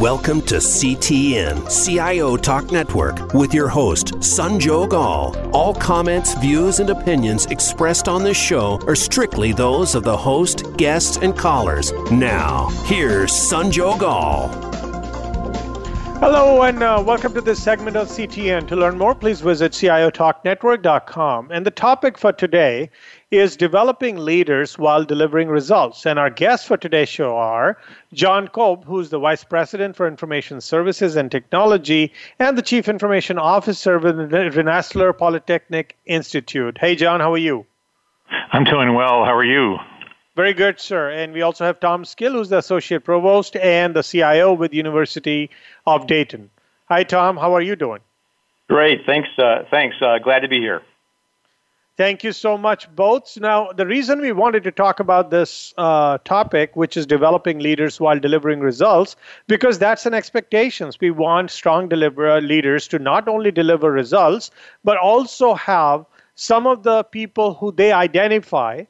[0.00, 5.36] Welcome to CTN, CIO Talk Network, with your host, Sanjog Aul.
[5.52, 10.74] All comments, views, and opinions expressed on this show are strictly those of the host,
[10.78, 11.92] guests, and callers.
[12.10, 14.69] Now, here's Sanjog Aul.
[16.20, 18.68] Hello, and uh, welcome to this segment of CTN.
[18.68, 21.50] To learn more, please visit CIOTalkNetwork.com.
[21.50, 22.90] And the topic for today
[23.30, 26.04] is developing leaders while delivering results.
[26.04, 27.78] And our guests for today's show are
[28.12, 33.38] John Kolb, who's the Vice President for Information Services and Technology and the Chief Information
[33.38, 36.76] Officer with the Rensselaer Polytechnic Institute.
[36.78, 37.64] Hey, John, how are you?
[38.52, 39.24] I'm doing well.
[39.24, 39.78] How are you?
[40.40, 41.10] Very good, sir.
[41.10, 45.50] And we also have Tom Skill, who's the Associate Provost and the CIO with University
[45.86, 46.48] of Dayton.
[46.88, 47.36] Hi, Tom.
[47.36, 48.00] How are you doing?
[48.66, 49.04] Great.
[49.04, 49.28] Thanks.
[49.36, 49.96] Uh, thanks.
[50.00, 50.80] Uh, glad to be here.
[51.98, 53.36] Thank you so much, both.
[53.38, 58.00] Now, the reason we wanted to talk about this uh, topic, which is developing leaders
[58.00, 60.96] while delivering results, because that's an expectations.
[60.98, 64.50] We want strong deliver leaders to not only deliver results,
[64.84, 68.84] but also have some of the people who they identify,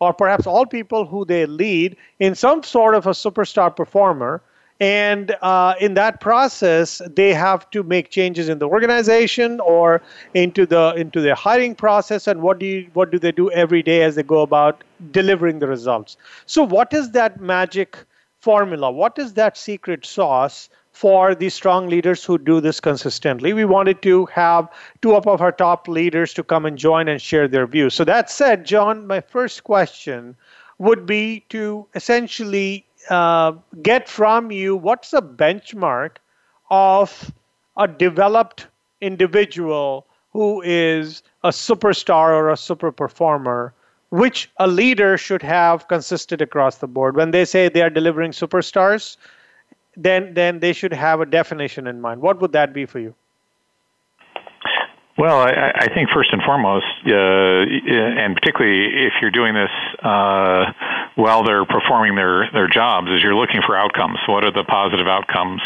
[0.00, 4.42] or perhaps all people who they lead, in some sort of a superstar performer.
[4.82, 10.00] And uh, in that process they have to make changes in the organization or
[10.32, 12.26] into the into their hiring process.
[12.26, 15.58] And what do you what do they do every day as they go about delivering
[15.58, 16.16] the results?
[16.46, 17.98] So what is that magic
[18.40, 18.90] formula?
[18.90, 23.54] What is that secret sauce for the strong leaders who do this consistently.
[23.54, 24.68] We wanted to have
[25.00, 27.94] two of our top leaders to come and join and share their views.
[27.94, 30.36] So that said john my first question
[30.76, 36.18] would be to essentially uh, get from you what's the benchmark
[36.70, 37.32] of
[37.78, 38.66] a developed
[39.00, 43.72] individual who is a superstar or a super performer
[44.10, 47.16] which a leader should have consisted across the board?
[47.16, 49.16] When they say they are delivering superstars
[49.96, 53.14] then then they should have a definition in mind what would that be for you
[55.20, 59.68] well, I, I think first and foremost, uh, and particularly if you're doing this
[60.02, 60.72] uh,
[61.16, 64.16] while they're performing their, their jobs, is you're looking for outcomes.
[64.26, 65.60] What are the positive outcomes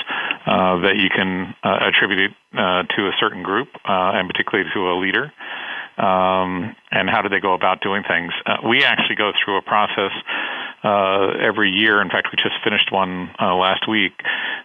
[0.44, 4.90] uh, that you can uh, attribute uh, to a certain group, uh, and particularly to
[4.90, 5.32] a leader?
[6.02, 8.32] Um, and how do they go about doing things?
[8.66, 10.10] We actually go through a process
[10.84, 12.00] uh, every year.
[12.00, 14.12] In fact, we just finished one uh, last week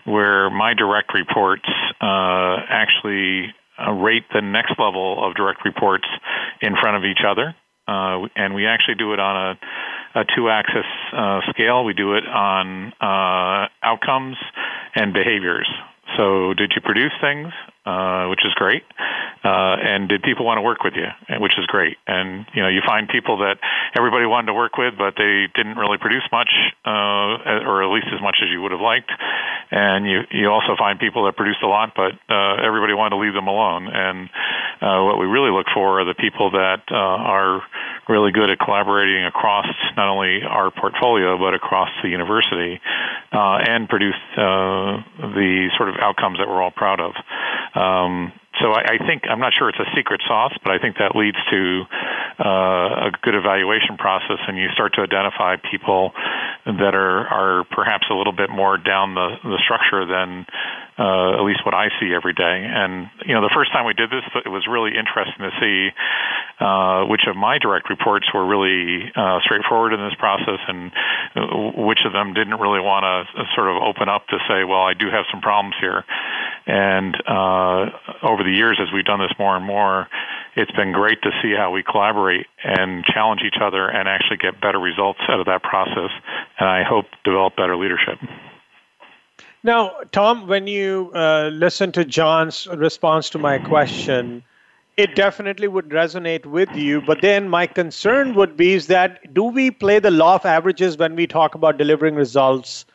[0.05, 1.67] where my direct reports
[2.01, 6.05] uh, actually uh, rate the next level of direct reports
[6.61, 7.55] in front of each other.
[7.87, 9.57] Uh, and we actually do it on
[10.15, 11.83] a, a two-axis uh, scale.
[11.83, 12.93] We do it on
[13.81, 14.35] outcomes
[14.93, 15.67] and behaviors.
[16.17, 17.53] So, did you produce things,
[17.89, 18.83] uh, which is great,
[19.43, 21.97] uh, and did people want to work with you, which is great.
[22.05, 23.57] And you know, you find people that
[23.97, 26.53] everybody wanted to work with, but they didn't really produce much,
[26.85, 29.09] uh, or at least as much as you would have liked.
[29.71, 33.21] And you you also find people that produced a lot, but uh, everybody wanted to
[33.21, 33.89] leave them alone.
[33.89, 34.29] And
[34.81, 37.61] uh, what we really look for are the people that uh, are
[38.07, 42.81] really good at collaborating across not only our portfolio but across the university,
[43.31, 44.97] uh, and produce uh,
[45.37, 47.13] the sort of outcomes that we're all proud of.
[47.75, 50.97] Um, so I, I think I'm not sure it's a secret sauce, but I think
[50.97, 51.83] that leads to
[52.39, 56.11] uh, a good evaluation process, and you start to identify people
[56.65, 60.45] that are are perhaps a little bit more down the the structure than
[60.99, 62.67] uh, at least what I see every day.
[62.67, 65.89] And you know, the first time we did this, it was really interesting to see
[66.59, 70.91] uh, which of my direct reports were really uh, straightforward in this process, and
[71.87, 74.93] which of them didn't really want to sort of open up to say, "Well, I
[74.93, 76.03] do have some problems here."
[76.67, 77.89] And uh,
[78.21, 80.07] over the years, as we've done this more and more,
[80.55, 84.59] it's been great to see how we collaborate and challenge each other and actually get
[84.61, 86.11] better results out of that process.
[86.59, 88.17] And I hope develop better leadership.
[89.63, 94.43] Now, Tom, when you uh, listen to John's response to my question,
[94.95, 97.01] it definitely would resonate with you.
[97.01, 100.97] But then my concern would be is that do we play the law of averages
[100.97, 102.85] when we talk about delivering results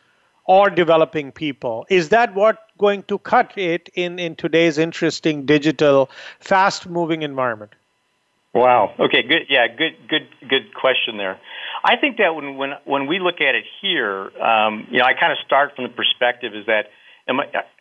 [0.45, 1.85] or developing people?
[1.89, 7.73] Is that what going to cut it in, in today's interesting digital, fast moving environment?
[8.53, 8.93] Wow.
[8.99, 9.21] Okay.
[9.21, 9.47] Good.
[9.49, 9.67] Yeah.
[9.67, 9.95] Good.
[10.07, 10.27] Good.
[10.47, 11.37] Good question there.
[11.83, 15.13] I think that when when when we look at it here, um, you know, I
[15.13, 16.87] kind of start from the perspective is that
[17.27, 17.33] I,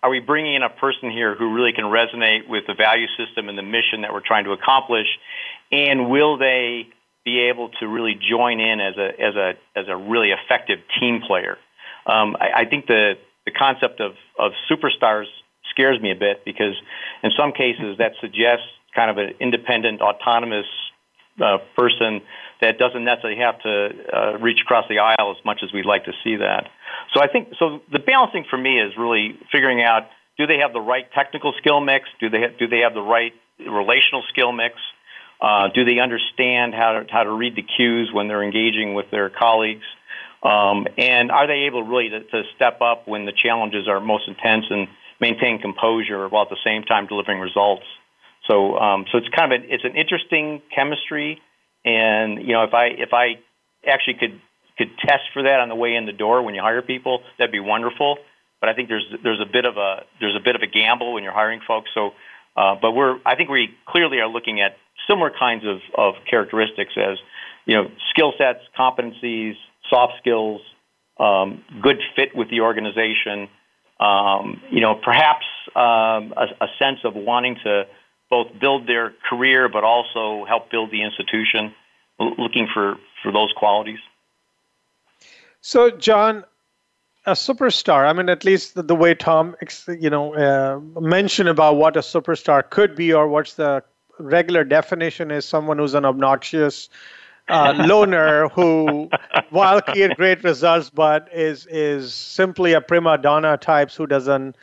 [0.03, 3.49] are we bringing in a person here who really can resonate with the value system
[3.49, 5.07] and the mission that we're trying to accomplish,
[5.71, 6.89] and will they
[7.25, 11.21] be able to really join in as a as a as a really effective team
[11.27, 11.57] player?
[12.07, 13.15] Um, I, I think the
[13.45, 15.27] the concept of of superstars
[15.71, 16.75] scares me a bit because
[17.23, 20.67] in some cases that suggests kind of an independent, autonomous
[21.43, 22.23] uh, person
[22.61, 26.05] that doesn't necessarily have to uh, reach across the aisle as much as we'd like
[26.05, 26.71] to see that.
[27.13, 27.81] So I think so.
[27.93, 30.09] The balancing for me is really figuring out:
[30.39, 32.09] do they have the right technical skill mix?
[32.21, 34.77] Do they ha- do they have the right relational skill mix?
[35.41, 39.11] Uh, do they understand how to how to read the cues when they're engaging with
[39.11, 39.85] their colleagues?
[40.45, 44.29] Um, and are they able really to, to step up when the challenges are most
[44.29, 44.89] intense and
[45.21, 47.85] maintain composure while at the same time delivering results?
[48.47, 51.41] So, um, so it's kind of an, it's an interesting chemistry,
[51.85, 53.41] and you know, if I if I
[53.87, 54.41] actually could
[54.77, 57.53] could test for that on the way in the door when you hire people, that'd
[57.53, 58.19] be wonderful.
[58.61, 61.15] But I think there's there's a bit of a there's a bit of a gamble
[61.15, 61.91] when you're hiring folks.
[61.95, 62.11] So,
[62.57, 64.77] uh, but we're I think we clearly are looking at
[65.09, 67.19] similar kinds of, of characteristics as
[67.65, 69.55] you know skill sets, competencies,
[69.95, 70.61] soft skills,
[71.21, 73.49] um, good fit with the organization.
[74.01, 75.47] Um, you know, perhaps
[75.77, 77.87] um, a, a sense of wanting to
[78.29, 81.73] both build their career but also help build the institution,
[82.19, 84.01] looking for, for those qualities.
[85.61, 86.45] So, John,
[87.25, 88.09] a superstar.
[88.09, 89.57] I mean, at least the, the way Tom,
[89.89, 93.83] you know, uh, mentioned about what a superstar could be, or what's the
[94.19, 96.89] regular definition is someone who's an obnoxious
[97.49, 99.11] uh, loner who,
[99.51, 104.57] while create great results, but is is simply a prima donna types who doesn't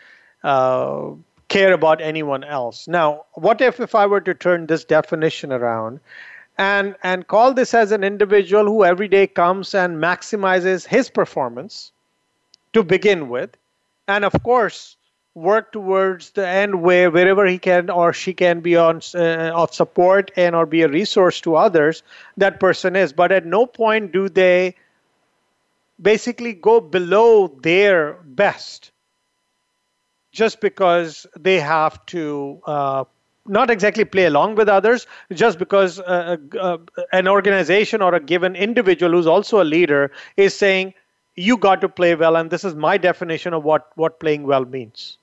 [0.43, 1.09] uh,
[1.47, 2.87] care about anyone else.
[2.87, 5.99] Now, what if if I were to turn this definition around
[6.57, 11.91] and and call this as an individual who every day comes and maximizes his performance
[12.73, 13.55] to begin with,
[14.07, 14.97] and of course
[15.33, 19.73] work towards the end where wherever he can or she can be on uh, of
[19.73, 22.03] support and or be a resource to others
[22.37, 23.13] that person is.
[23.13, 24.75] But at no point do they
[26.01, 28.91] basically go below their best
[30.31, 33.03] just because they have to uh,
[33.47, 36.77] not exactly play along with others just because uh, uh,
[37.11, 40.93] an organization or a given individual who's also a leader is saying
[41.35, 44.65] you got to play well and this is my definition of what what playing well
[44.65, 45.17] means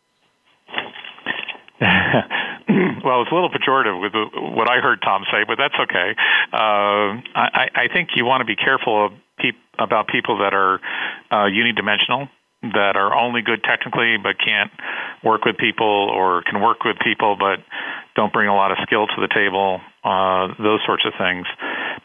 [3.05, 6.17] well, it's a little pejorative with what I heard Tom say, but that's okay.
[6.53, 10.81] Uh, I, I think you want to be careful of peop- about people that are
[11.31, 12.29] uh, unidimensional,
[12.63, 14.73] that are only good technically but can't
[15.23, 17.63] work with people, or can work with people but
[18.17, 19.81] don't bring a lot of skill to the table.
[20.03, 21.47] Uh, those sorts of things.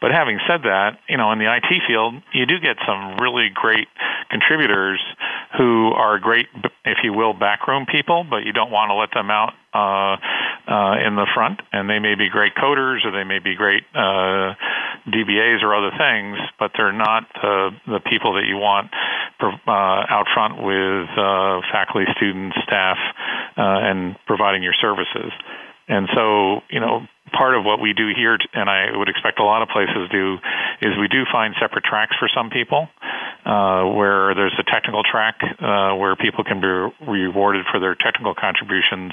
[0.01, 3.49] But having said that, you know, in the IT field, you do get some really
[3.53, 3.87] great
[4.29, 4.99] contributors
[5.57, 6.47] who are great,
[6.85, 10.17] if you will, backroom people, but you don't want to let them out uh,
[10.67, 11.59] uh, in the front.
[11.71, 14.55] And they may be great coders or they may be great uh,
[15.07, 18.91] DBAs or other things, but they're not uh, the people that you want
[19.41, 22.97] uh, out front with uh, faculty, students, staff,
[23.57, 25.31] uh, and providing your services.
[25.87, 29.43] And so, you know, part of what we do here, and I would expect a
[29.43, 30.37] lot of places do,
[30.81, 32.87] is we do find separate tracks for some people,
[33.45, 36.67] uh, where there's a technical track uh, where people can be
[37.05, 39.11] rewarded for their technical contributions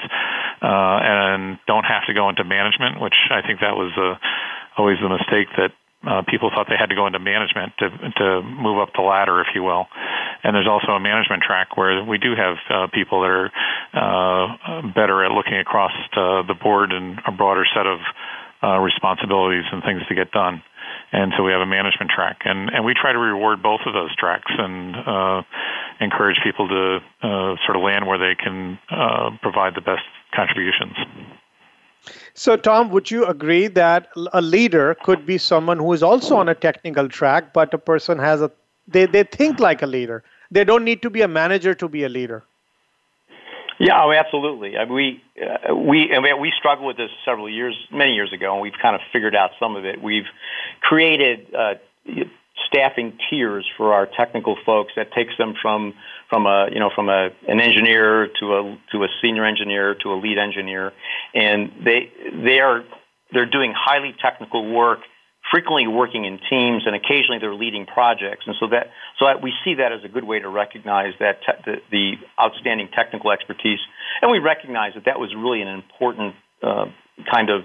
[0.61, 4.19] uh, and don't have to go into management, which I think that was a,
[4.79, 5.71] always the mistake that
[6.07, 9.39] uh, people thought they had to go into management to to move up the ladder,
[9.41, 9.85] if you will.
[10.43, 13.51] And there's also a management track where we do have uh, people that are
[13.93, 17.99] uh, better at looking across uh, the board and a broader set of
[18.63, 20.63] uh, responsibilities and things to get done.
[21.13, 23.93] And so we have a management track, and and we try to reward both of
[23.93, 25.41] those tracks and uh,
[25.99, 30.95] encourage people to uh, sort of land where they can uh, provide the best contributions.
[32.33, 36.47] So, Tom, would you agree that a leader could be someone who is also on
[36.49, 38.51] a technical track, but a person has a
[38.87, 40.23] they, they think like a leader.
[40.49, 42.43] They don't need to be a manager to be a leader.
[43.81, 44.77] Yeah, oh, absolutely.
[44.77, 48.31] I mean, we uh, we I mean, we struggled with this several years, many years
[48.31, 49.99] ago, and we've kind of figured out some of it.
[49.99, 50.27] We've
[50.81, 51.73] created uh,
[52.67, 55.95] staffing tiers for our technical folks that takes them from
[56.29, 60.13] from a you know from a an engineer to a to a senior engineer to
[60.13, 60.93] a lead engineer,
[61.33, 62.11] and they
[62.45, 62.83] they are
[63.33, 64.99] they're doing highly technical work,
[65.51, 68.45] frequently working in teams, and occasionally they're leading projects.
[68.47, 68.87] And so that
[69.19, 72.13] so that we see that as a good way to recognize that te- the, the
[72.41, 73.79] outstanding technical expertise,
[74.21, 76.85] and we recognize that that was really an important uh,
[77.29, 77.63] kind of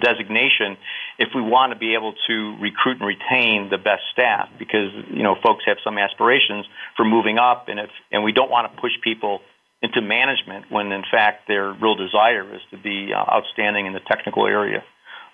[0.00, 0.76] designation
[1.18, 5.22] if we want to be able to recruit and retain the best staff because you
[5.22, 6.66] know folks have some aspirations
[6.96, 9.40] for moving up and if and we don't want to push people
[9.82, 14.00] into management when in fact their real desire is to be uh, outstanding in the
[14.00, 14.82] technical area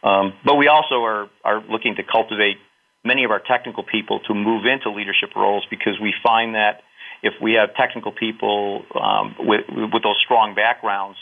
[0.04, 2.58] um, but we also are are looking to cultivate
[3.04, 6.82] many of our technical people to move into leadership roles because we find that
[7.22, 11.18] if we have technical people um, with with those strong backgrounds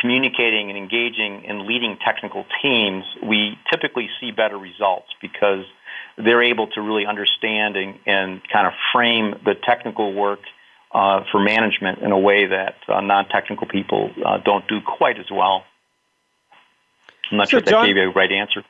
[0.00, 5.64] communicating and engaging and leading technical teams, we typically see better results because
[6.18, 10.40] they're able to really understand and, and kind of frame the technical work
[10.92, 15.26] uh, for management in a way that uh, non-technical people uh, don't do quite as
[15.30, 15.64] well.
[17.30, 18.64] I'm not so sure if John, that gave you a right answer.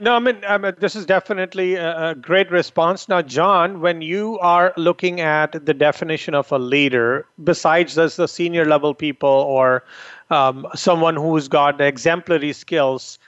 [0.00, 3.08] No, I mean, I mean, this is definitely a, great response.
[3.08, 8.28] Now, John, when you are looking at the definition of a leader, besides as the
[8.28, 9.82] senior level people or
[10.30, 13.18] um, someone who's got exemplary skills,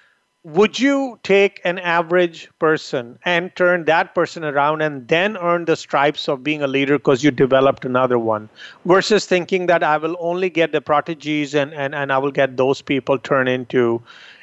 [0.45, 5.77] would you take an average person and turn that person around and then earn the
[5.77, 8.49] stripes of being a leader because you developed another one
[8.87, 12.57] versus thinking that I will only get the prodigies and, and, and I will get
[12.57, 14.01] those people turn into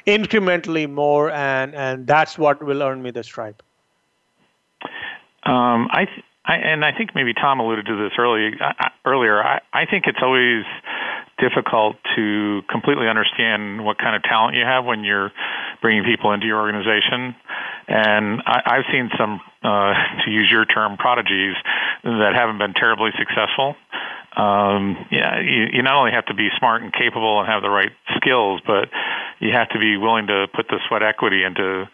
[0.07, 3.61] incrementally more and, and that's what will earn me the stripe?
[5.43, 9.43] Um, I, th- I and I think maybe Tom alluded to this early, uh, earlier.
[9.43, 10.63] I, I think it's always
[11.37, 15.31] difficult to completely understand what kind of talent you have when you're
[15.81, 17.35] bringing people into your organization.
[17.87, 19.93] And I, I've seen some, uh,
[20.25, 21.55] to use your term, prodigies
[22.03, 23.75] that haven't been terribly successful.
[24.35, 27.69] Um, yeah, you, you not only have to be smart and capable and have the
[27.69, 28.89] right skills, but
[29.39, 31.85] you have to be willing to put the sweat equity into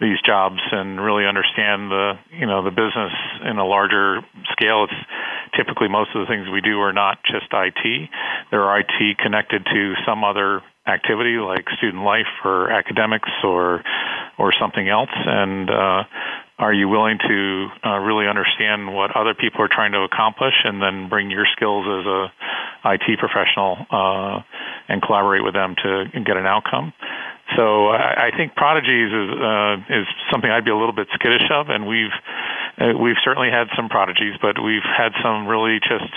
[0.00, 3.12] these jobs and really understand the you know the business
[3.44, 4.20] in a larger
[4.52, 4.84] scale.
[4.84, 5.00] It's
[5.56, 8.10] typically most of the things we do are not just IT.
[8.50, 13.82] They're IT connected to some other activity like student life or academics or
[14.38, 16.02] or something else and uh,
[16.62, 20.80] are you willing to uh, really understand what other people are trying to accomplish and
[20.80, 22.32] then bring your skills as a
[22.94, 24.40] IT professional uh,
[24.88, 26.92] and collaborate with them to get an outcome
[27.56, 31.50] so I, I think prodigies is uh, is something I'd be a little bit skittish
[31.50, 32.14] of, and we've
[32.78, 36.08] uh, we've certainly had some prodigies, but we've had some really just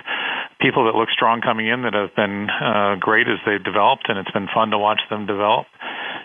[0.61, 4.17] people that look strong coming in that have been uh, great as they've developed, and
[4.19, 5.67] it's been fun to watch them develop.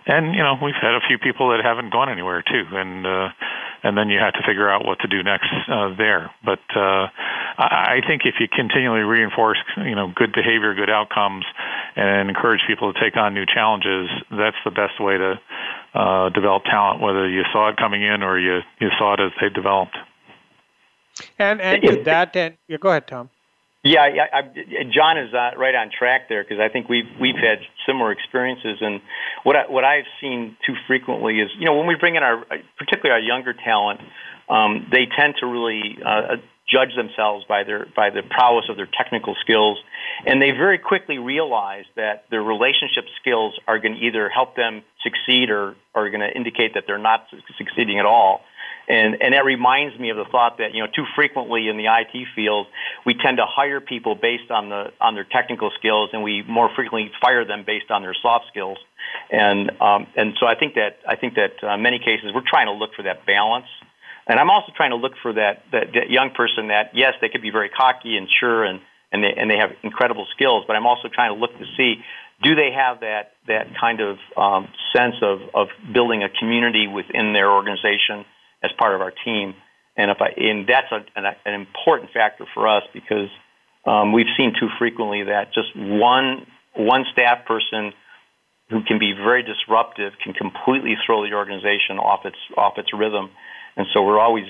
[0.07, 3.28] And you know, we've had a few people that haven't gone anywhere too, and uh,
[3.83, 6.30] and then you have to figure out what to do next uh, there.
[6.45, 7.09] But uh,
[7.59, 11.45] I think if you continually reinforce, you know, good behavior, good outcomes,
[11.97, 15.40] and encourage people to take on new challenges, that's the best way to
[15.95, 19.33] uh, develop talent, whether you saw it coming in or you you saw it as
[19.40, 19.97] they developed.
[21.38, 23.30] And and to that end, yeah, go ahead, Tom.
[23.83, 24.43] Yeah, yeah I,
[24.93, 28.79] John is uh, right on track there because I think we've we've had similar experiences,
[28.81, 29.01] and
[29.43, 32.45] what I, what I've seen too frequently is you know when we bring in our
[32.77, 34.01] particularly our younger talent,
[34.51, 36.37] um, they tend to really uh,
[36.71, 39.79] judge themselves by their by the prowess of their technical skills,
[40.27, 44.83] and they very quickly realize that their relationship skills are going to either help them
[45.03, 48.43] succeed or are going to indicate that they're not succeeding at all.
[48.89, 51.87] And, and that reminds me of the thought that, you know, too frequently in the
[51.87, 52.67] IT field,
[53.07, 56.69] we tend to hire people based on, the, on their technical skills and we more
[56.75, 58.79] frequently fire them based on their soft skills.
[59.31, 62.67] And, um, and so I think that, I think that uh, many cases we're trying
[62.67, 63.67] to look for that balance.
[64.27, 67.29] And I'm also trying to look for that, that, that young person that, yes, they
[67.29, 68.81] could be very cocky and sure and,
[69.13, 72.03] and, they, and they have incredible skills, but I'm also trying to look to see
[72.43, 77.35] do they have that, that kind of um, sense of, of building a community within
[77.35, 78.25] their organization
[78.62, 79.55] as part of our team.
[79.97, 83.29] And if I, and that's a, an, an important factor for us because
[83.85, 87.93] um, we've seen too frequently that just one one staff person
[88.71, 93.31] who can be very disruptive can completely throw the organization off its off its rhythm.
[93.76, 94.45] And so we're always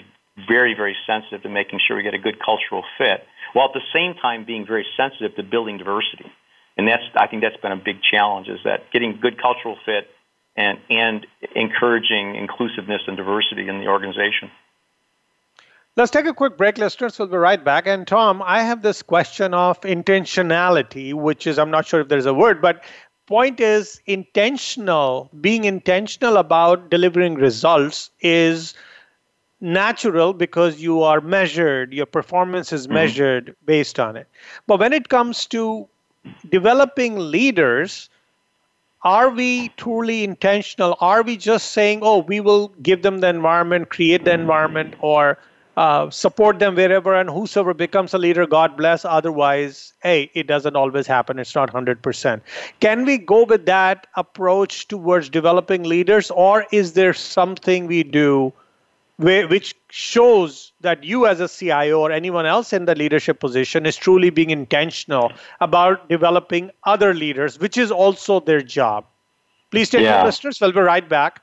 [0.48, 3.86] very very sensitive to making sure we get a good cultural fit, while at the
[3.94, 6.30] same time being very sensitive to building diversity.
[6.76, 10.08] And that's I think that's been a big challenge is that getting good cultural fit
[10.56, 14.50] and, and encouraging inclusiveness and diversity in the organization.
[15.96, 17.18] Let's take a quick break, listeners.
[17.18, 17.86] We'll be right back.
[17.86, 22.26] And Tom, I have this question of intentionality, which is, I'm not sure if there's
[22.26, 22.84] a word, but
[23.26, 28.74] point is intentional, being intentional about delivering results is
[29.60, 32.94] natural because you are measured, your performance is mm-hmm.
[32.94, 33.66] measured mm-hmm.
[33.66, 34.26] based on it.
[34.66, 35.88] But when it comes to
[36.50, 38.08] developing leaders,
[39.02, 40.96] are we truly intentional?
[41.00, 45.38] Are we just saying, oh, we will give them the environment, create the environment, or
[45.76, 49.04] uh, support them wherever, and whosoever becomes a leader, God bless.
[49.04, 51.38] Otherwise, hey, it doesn't always happen.
[51.38, 52.40] It's not 100%.
[52.80, 58.52] Can we go with that approach towards developing leaders, or is there something we do
[59.20, 63.96] which shows that you as a CIO or anyone else in the leadership position is
[63.96, 69.04] truly being intentional about developing other leaders, which is also their job.
[69.70, 70.24] Please stay yeah.
[70.24, 70.60] listeners.
[70.60, 71.42] We'll be right back.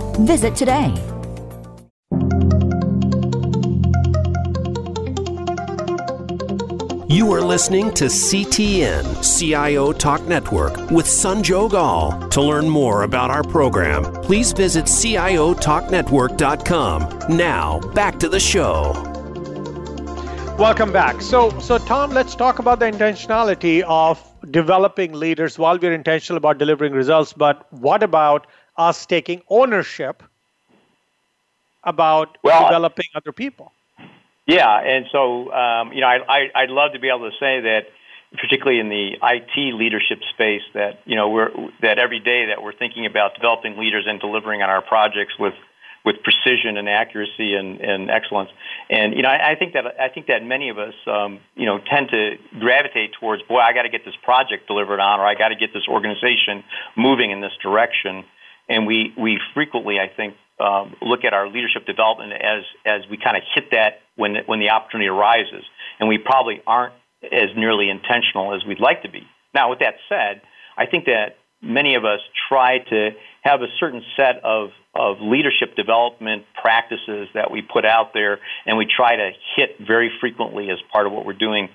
[0.25, 0.93] Visit today.
[7.09, 12.29] You are listening to CTN CIO Talk Network with Sanjog Aul.
[12.29, 17.35] To learn more about our program, please visit CIOTalkNetwork.com.
[17.35, 18.93] Now, back to the show.
[20.59, 21.21] Welcome back.
[21.21, 26.59] So, so Tom, let's talk about the intentionality of developing leaders while we're intentional about
[26.59, 27.33] delivering results.
[27.33, 28.45] But what about
[28.77, 30.23] us taking ownership
[31.83, 33.71] about well, developing other people.
[34.47, 37.61] Yeah, and so um, you know, I, I, would love to be able to say
[37.61, 37.87] that,
[38.33, 42.73] particularly in the IT leadership space, that you know we're that every day that we're
[42.73, 45.53] thinking about developing leaders and delivering on our projects with
[46.03, 48.49] with precision and accuracy and, and excellence.
[48.89, 51.65] And you know, I, I think that I think that many of us, um, you
[51.65, 55.25] know, tend to gravitate towards, boy, I got to get this project delivered on, or
[55.25, 56.63] I got to get this organization
[56.97, 58.25] moving in this direction
[58.71, 63.17] and we we frequently, I think, um, look at our leadership development as as we
[63.17, 65.63] kind of hit that when when the opportunity arises,
[65.99, 69.27] and we probably aren't as nearly intentional as we'd like to be.
[69.53, 70.41] Now, with that said,
[70.77, 73.09] I think that many of us try to
[73.43, 78.77] have a certain set of of leadership development practices that we put out there, and
[78.77, 81.69] we try to hit very frequently as part of what we're doing.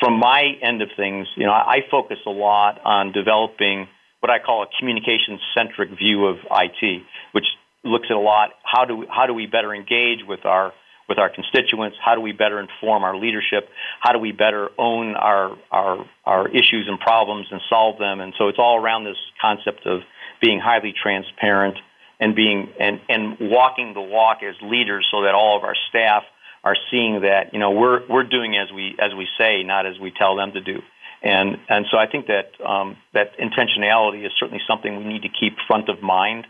[0.00, 3.88] From my end of things, you know, I focus a lot on developing
[4.22, 7.44] what I call a communication centric view of IT, which
[7.84, 10.72] looks at a lot how do we, how do we better engage with our
[11.08, 11.96] with our constituents?
[12.02, 13.68] How do we better inform our leadership?
[14.00, 18.20] How do we better own our our our issues and problems and solve them?
[18.20, 20.02] And so it's all around this concept of
[20.40, 21.76] being highly transparent
[22.20, 26.22] and being and and walking the walk as leaders so that all of our staff
[26.62, 29.98] are seeing that you know we're we're doing as we as we say, not as
[29.98, 30.80] we tell them to do.
[31.22, 35.28] And, and so I think that, um, that intentionality is certainly something we need to
[35.28, 36.46] keep front of mind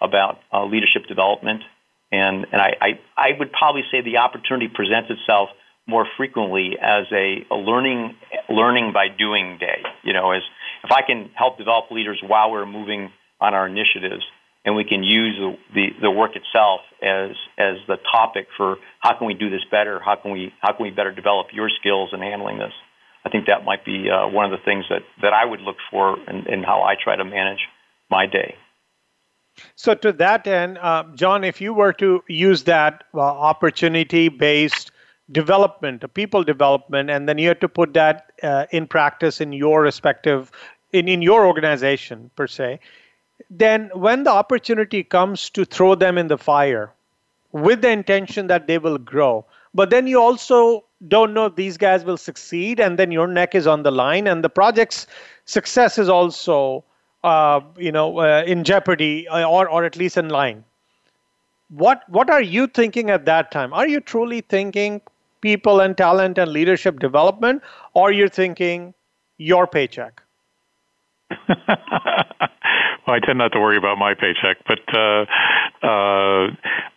[0.00, 1.62] about uh, leadership development.
[2.10, 5.50] And, and I, I, I would probably say the opportunity presents itself
[5.86, 8.16] more frequently as a, a learning,
[8.48, 9.82] learning by doing day.
[10.02, 10.42] You know, as
[10.84, 13.10] if I can help develop leaders while we're moving
[13.40, 14.24] on our initiatives,
[14.64, 19.16] and we can use the, the, the, work itself as as the topic for how
[19.18, 20.00] can we do this better?
[20.00, 22.72] How can we how can we better develop your skills in handling this?
[23.24, 25.76] I think that might be uh, one of the things that, that I would look
[25.90, 27.60] for in, in how I try to manage
[28.10, 28.56] my day.
[29.76, 34.90] So, to that end, uh, John, if you were to use that uh, opportunity based
[35.30, 39.82] development, people development, and then you had to put that uh, in practice in your
[39.82, 40.50] respective,
[40.92, 42.80] in, in your organization per se,
[43.48, 46.92] then when the opportunity comes to throw them in the fire
[47.52, 51.76] with the intention that they will grow, but then you also don't know if these
[51.76, 55.06] guys will succeed, and then your neck is on the line, and the project's
[55.44, 56.84] success is also,
[57.22, 60.64] uh, you know, uh, in jeopardy, uh, or or at least in line.
[61.68, 63.72] What what are you thinking at that time?
[63.72, 65.00] Are you truly thinking
[65.40, 67.62] people and talent and leadership development,
[67.94, 68.94] or you're thinking
[69.38, 70.22] your paycheck?
[73.06, 75.24] I tend not to worry about my paycheck, but uh,
[75.82, 76.48] uh,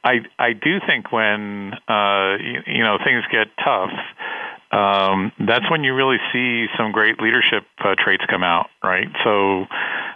[0.04, 3.92] I I do think when uh, you, you know things get tough,
[4.72, 9.08] um, that's when you really see some great leadership uh, traits come out, right?
[9.24, 9.66] So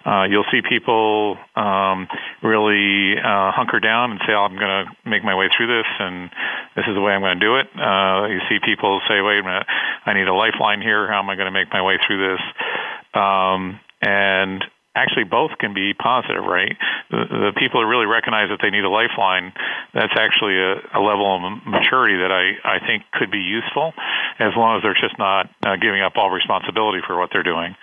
[0.06, 2.08] uh, you'll see people um,
[2.44, 5.88] really uh, hunker down and say, oh, "I'm going to make my way through this,
[6.00, 6.30] and
[6.76, 9.40] this is the way I'm going to do it." Uh, you see people say, "Wait
[9.40, 9.68] a minute,
[10.06, 11.08] I need a lifeline here.
[11.08, 12.42] How am I going to make my way through this?"
[13.14, 14.64] Um, and
[14.96, 16.76] actually both can be positive, right?
[17.10, 19.54] The, the people who really recognize that they need a lifeline,
[19.94, 23.94] that's actually a, a level of maturity that I, I think could be useful
[24.40, 27.76] as long as they're just not uh, giving up all responsibility for what they're doing.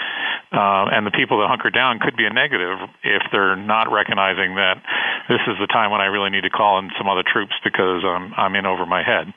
[0.53, 4.57] Uh, and the people that hunker down could be a negative if they're not recognizing
[4.57, 4.81] that
[5.29, 8.05] this is the time when I really need to call in some other troops because
[8.05, 9.33] I'm, I'm in over my head.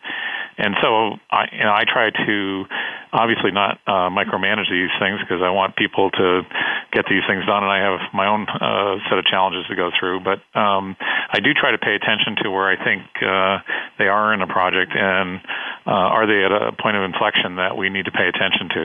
[0.57, 2.65] And so I, you know, I try to
[3.11, 6.43] obviously not uh, micromanage these things because I want people to
[6.91, 9.89] get these things done, and I have my own uh, set of challenges to go
[9.97, 10.21] through.
[10.21, 10.95] But um,
[11.31, 13.59] I do try to pay attention to where I think uh,
[13.97, 15.39] they are in a project, and
[15.85, 18.83] uh, are they at a point of inflection that we need to pay attention to.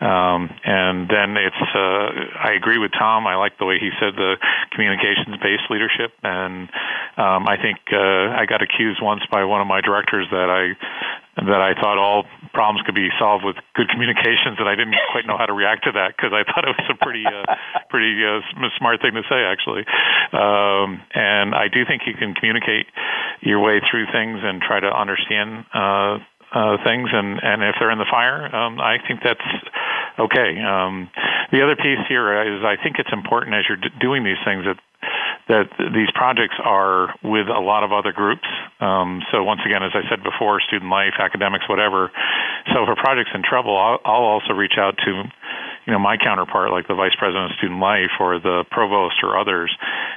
[0.00, 2.08] Um, and then it's, uh,
[2.40, 3.26] I agree with Tom.
[3.26, 4.36] I like the way he said the
[4.72, 6.12] communications based leadership.
[6.22, 6.68] And
[7.20, 10.72] um, I think uh, I got accused once by one of my directors that I
[11.46, 15.26] that I thought all problems could be solved with good communications, and I didn't quite
[15.26, 17.44] know how to react to that because I thought it was a pretty, uh,
[17.88, 18.40] pretty uh,
[18.78, 19.84] smart thing to say, actually.
[20.32, 22.86] Um, and I do think you can communicate
[23.40, 26.18] your way through things and try to understand uh,
[26.52, 29.44] uh, things, and and if they're in the fire, um, I think that's
[30.18, 30.58] okay.
[30.60, 31.08] Um,
[31.52, 34.64] the other piece here is I think it's important as you're d- doing these things
[34.66, 34.78] that
[35.48, 38.46] that these projects are with a lot of other groups.
[38.80, 42.10] Um, so once again, as I said before, student life, academics, whatever.
[42.72, 45.24] So if a project's in trouble, I'll, I'll also reach out to,
[45.90, 49.34] you know, my counterpart, like the vice president of student life or the provost or
[49.36, 49.74] others,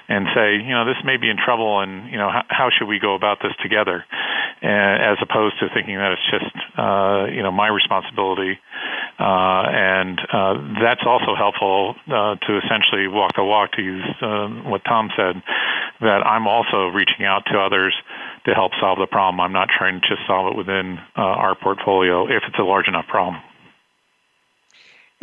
[0.07, 2.85] and say, you know, this may be in trouble, and you know, how, how should
[2.85, 4.05] we go about this together,
[4.61, 8.59] as opposed to thinking that it's just, uh, you know, my responsibility.
[9.17, 14.45] Uh, and uh, that's also helpful uh, to essentially walk the walk, to use uh,
[14.69, 15.41] what Tom said,
[16.01, 17.95] that I'm also reaching out to others
[18.45, 19.41] to help solve the problem.
[19.41, 22.87] I'm not trying to just solve it within uh, our portfolio if it's a large
[22.87, 23.41] enough problem.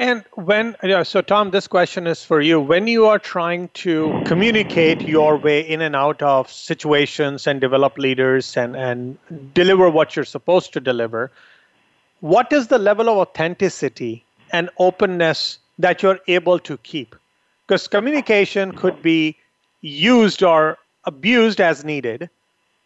[0.00, 2.58] And when, so Tom, this question is for you.
[2.58, 7.98] When you are trying to communicate your way in and out of situations and develop
[7.98, 9.18] leaders and, and
[9.52, 11.30] deliver what you're supposed to deliver,
[12.20, 17.14] what is the level of authenticity and openness that you're able to keep?
[17.66, 19.36] Because communication could be
[19.82, 22.30] used or abused as needed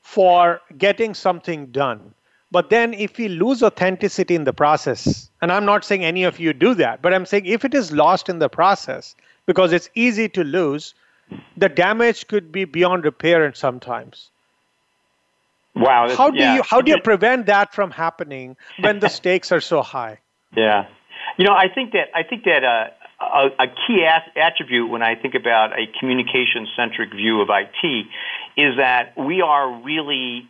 [0.03, 2.13] for getting something done.
[2.55, 6.39] But then if we lose authenticity in the process, and I'm not saying any of
[6.39, 9.91] you do that, but I'm saying if it is lost in the process, because it's
[9.97, 10.95] easy to lose,
[11.57, 14.31] the damage could be beyond repair and sometimes.
[15.75, 16.15] Wow.
[16.15, 16.55] How do yeah.
[16.55, 20.21] you how do you prevent that from happening when the stakes are so high?
[20.57, 20.87] Yeah.
[21.37, 22.87] You know, I think that I think that uh,
[23.21, 28.07] a, a, key attribute when I think about a communication centric view of IT
[28.57, 30.49] is that we are really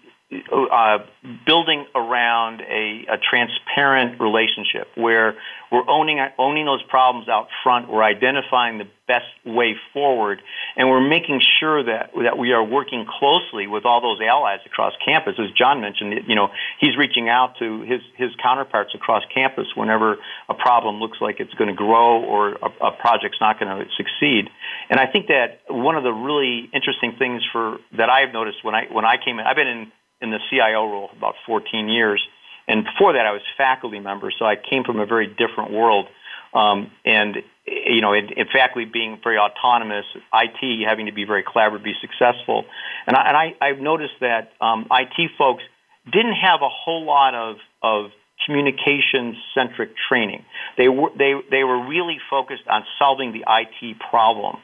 [0.52, 0.98] uh,
[1.46, 5.36] building around a, a, transparent relationship where
[5.70, 10.40] we're owning owning those problems out front, we're identifying the best way forward,
[10.76, 14.92] and we're making sure that that we are working closely with all those allies across
[15.04, 15.34] campus.
[15.38, 20.16] As John mentioned, you know, he's reaching out to his his counterparts across campus whenever
[20.48, 23.84] a problem looks like it's going to grow or a, a project's not going to
[23.96, 24.48] succeed.
[24.90, 28.74] And I think that one of the really interesting things for that I've noticed when
[28.74, 31.88] I when I came in, I've been in in the CIO role for about 14
[31.88, 32.22] years.
[32.66, 36.06] And before that, I was faculty member, so I came from a very different world.
[36.54, 41.42] Um, and you know, in, in faculty being very autonomous, IT having to be very
[41.42, 42.64] collaborative, be successful.
[43.06, 45.62] And, I, and I, I've noticed that um, IT folks
[46.04, 48.10] didn't have a whole lot of of
[48.44, 50.44] communication centric training.
[50.76, 54.56] They were they they were really focused on solving the IT problem.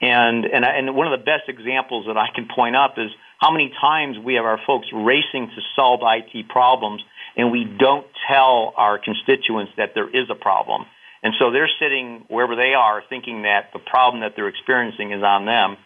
[0.00, 3.10] And and and one of the best examples that I can point up is
[3.42, 7.02] how many times we have our folks racing to solve IT problems
[7.36, 10.86] and we don't tell our constituents that there is a problem.
[11.24, 15.24] And so they're sitting wherever they are thinking that the problem that they're experiencing is
[15.24, 15.76] on them.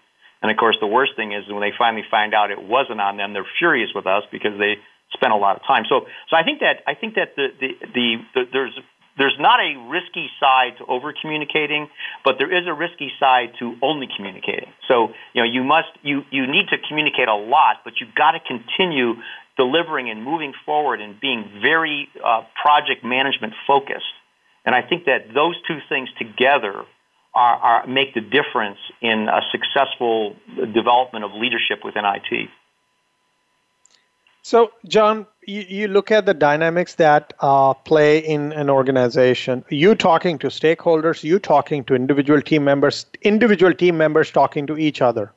[0.42, 3.16] And of course, the worst thing is when they finally find out it wasn't on
[3.16, 4.76] them, they're furious with us because they
[5.14, 5.84] spent a lot of time.
[5.88, 8.76] So, so I think that I think that the the, the, the there's
[9.18, 11.88] there's not a risky side to over communicating,
[12.24, 14.68] but there is a risky side to only communicating.
[14.88, 18.32] So, you know, you must you you need to communicate a lot, but you've got
[18.32, 19.14] to continue
[19.56, 24.04] delivering and moving forward and being very uh, project management focused.
[24.64, 26.84] And I think that those two things together
[27.34, 30.36] are, are, make the difference in a successful
[30.74, 32.50] development of leadership within IT.
[34.46, 39.64] So, John, you, you look at the dynamics that uh, play in an organization.
[39.70, 44.78] You talking to stakeholders, you talking to individual team members, individual team members talking to
[44.78, 45.32] each other.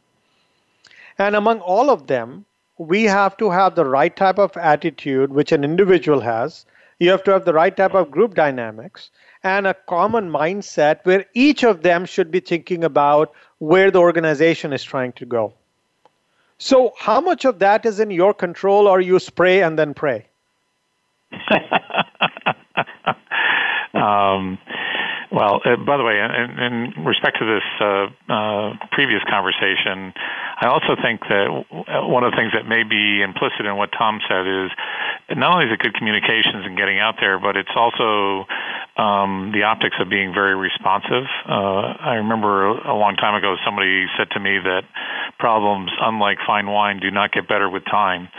[1.17, 2.45] And among all of them,
[2.77, 6.67] we have to have the right type of attitude, which an individual has.
[6.99, 9.09] You have to have the right type of group dynamics
[9.41, 14.71] and a common mindset where each of them should be thinking about where the organization
[14.71, 15.55] is trying to go.
[16.59, 20.27] So, how much of that is in your control, or you spray and then pray?
[23.93, 24.57] um,
[25.31, 30.11] well, uh, by the way, in, in respect to this uh, uh, previous conversation,
[30.59, 31.47] I also think that
[32.09, 34.71] one of the things that may be implicit in what Tom said is
[35.37, 38.43] not only is it good communications and getting out there, but it's also
[38.97, 41.29] um, the optics of being very responsive.
[41.47, 44.83] Uh, I remember a long time ago somebody said to me that
[45.39, 48.29] problems, unlike fine wine, do not get better with time.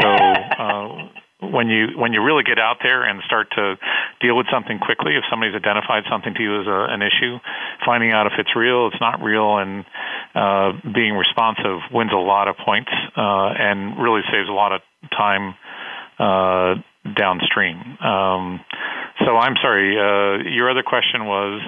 [0.00, 0.08] So.
[0.56, 1.08] Uh,
[1.40, 3.76] when you when you really get out there and start to
[4.20, 7.36] deal with something quickly, if somebody's identified something to you as a, an issue,
[7.84, 9.84] finding out if it's real, it's not real, and
[10.34, 14.80] uh, being responsive wins a lot of points uh, and really saves a lot of
[15.12, 15.54] time
[16.18, 16.80] uh,
[17.14, 17.76] downstream.
[18.00, 18.60] Um,
[19.24, 19.92] so I'm sorry.
[19.92, 21.60] Uh, your other question was.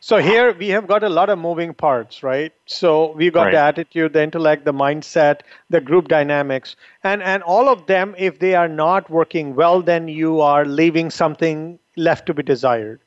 [0.00, 2.52] So here we have got a lot of moving parts, right?
[2.66, 3.52] So we've got right.
[3.52, 8.38] the attitude, the intellect, the mindset, the group dynamics, and and all of them, if
[8.38, 13.00] they are not working well, then you are leaving something left to be desired.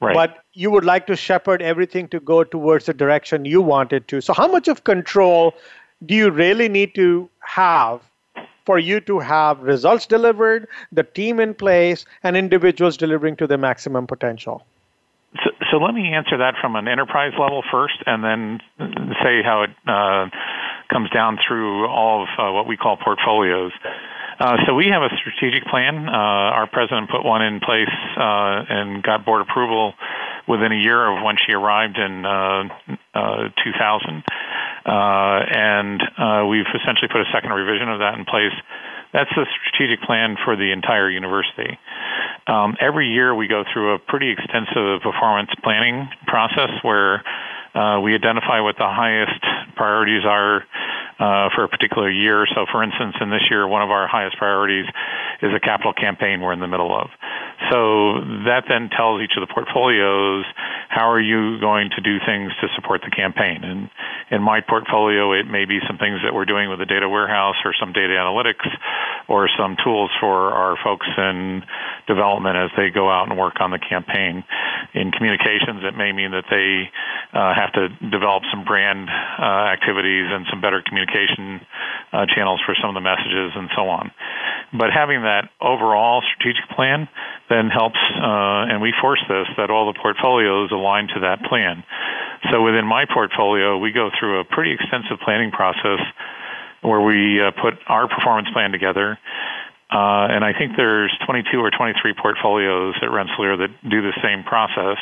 [0.00, 0.14] Right.
[0.14, 4.08] But you would like to shepherd everything to go towards the direction you want it
[4.08, 4.20] to.
[4.20, 5.54] So how much of control
[6.06, 8.00] do you really need to have
[8.64, 13.58] for you to have results delivered, the team in place, and individuals delivering to their
[13.58, 14.64] maximum potential?
[15.70, 18.60] So, let me answer that from an enterprise level first, and then
[19.22, 20.28] say how it uh,
[20.92, 23.72] comes down through all of uh, what we call portfolios.
[24.40, 26.08] Uh, so we have a strategic plan.
[26.08, 29.92] Uh, our president put one in place uh, and got board approval
[30.48, 32.64] within a year of when she arrived in uh,
[33.62, 34.24] 2000,
[34.86, 36.00] and
[36.48, 38.56] we've essentially put a second revision of that in place.
[39.12, 41.78] That's the strategic plan for the entire university.
[42.46, 47.22] Um, every year we go through a pretty extensive performance planning process where
[47.74, 49.42] uh, we identify what the highest
[49.76, 50.64] priorities are
[51.20, 52.46] uh, for a particular year.
[52.54, 54.86] So, for instance, in this year, one of our highest priorities
[55.42, 57.08] is a capital campaign we're in the middle of.
[57.68, 60.46] So that then tells each of the portfolios
[60.88, 63.62] how are you going to do things to support the campaign.
[63.62, 63.90] And
[64.30, 67.60] in my portfolio, it may be some things that we're doing with the data warehouse
[67.64, 68.64] or some data analytics
[69.28, 71.62] or some tools for our folks in
[72.08, 74.42] development as they go out and work on the campaign.
[74.94, 76.90] In communications, it may mean that they
[77.36, 81.60] uh, have to develop some brand uh, activities and some better communication
[82.12, 84.10] uh, channels for some of the messages and so on.
[84.72, 87.08] But having that overall strategic plan
[87.50, 91.82] then helps, uh, and we force this, that all the portfolios align to that plan.
[92.50, 95.98] So within my portfolio, we go through a pretty extensive planning process
[96.80, 99.18] where we uh, put our performance plan together.
[99.90, 104.44] Uh, and I think there's 22 or 23 portfolios at Rensselaer that do the same
[104.44, 104.96] process.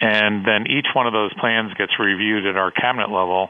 [0.00, 3.48] And then each one of those plans gets reviewed at our cabinet level.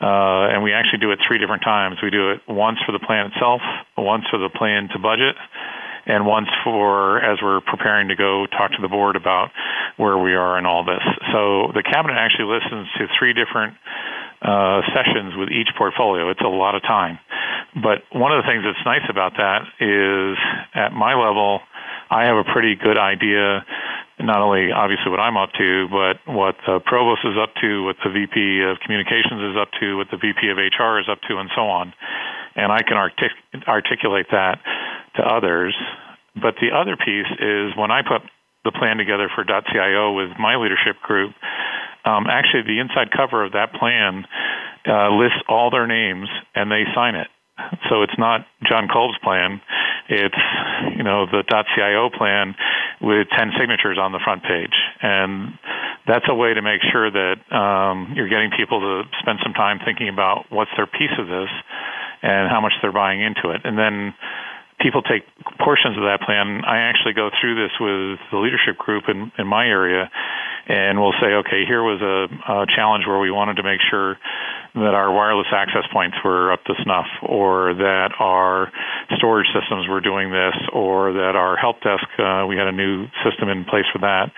[0.00, 1.98] Uh, and we actually do it three different times.
[2.02, 3.62] We do it once for the plan itself,
[3.96, 5.36] once for the plan to budget,
[6.06, 9.50] and once for as we're preparing to go talk to the board about
[9.96, 11.02] where we are in all this.
[11.32, 13.74] So the cabinet actually listens to three different
[14.42, 16.30] uh, sessions with each portfolio.
[16.30, 17.18] It's a lot of time.
[17.74, 20.38] But one of the things that's nice about that is
[20.74, 21.60] at my level,
[22.10, 23.64] I have a pretty good idea
[24.18, 27.96] not only obviously what I'm up to, but what the provost is up to, what
[28.02, 31.36] the VP of communications is up to, what the VP of HR is up to,
[31.36, 31.92] and so on.
[32.54, 33.36] And I can artic-
[33.68, 34.58] articulate that
[35.16, 35.74] to others.
[36.34, 38.22] But the other piece is when I put
[38.64, 41.32] the plan together for .cio with my leadership group,
[42.04, 44.24] um, actually the inside cover of that plan
[44.86, 47.28] uh, lists all their names and they sign it.
[47.88, 49.60] So it's not John Kolb's plan.
[50.08, 50.42] It's
[50.96, 51.42] you know the
[51.74, 52.54] .cio plan
[53.00, 55.58] with 10 signatures on the front page, and
[56.06, 59.80] that's a way to make sure that um, you're getting people to spend some time
[59.84, 61.48] thinking about what's their piece of this
[62.22, 64.14] and how much they're buying into it, and then
[64.80, 65.24] people take
[65.58, 66.62] portions of that plan.
[66.64, 70.10] I actually go through this with the leadership group in, in my area,
[70.68, 74.18] and we'll say, okay, here was a, a challenge where we wanted to make sure
[74.74, 78.70] that our wireless access points were up to snuff, or that our
[79.16, 83.06] storage systems were doing this, or that our help desk, uh, we had a new
[83.24, 84.28] system in place for that.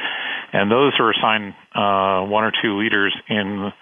[0.53, 3.72] And those are assigned uh, one or two leaders in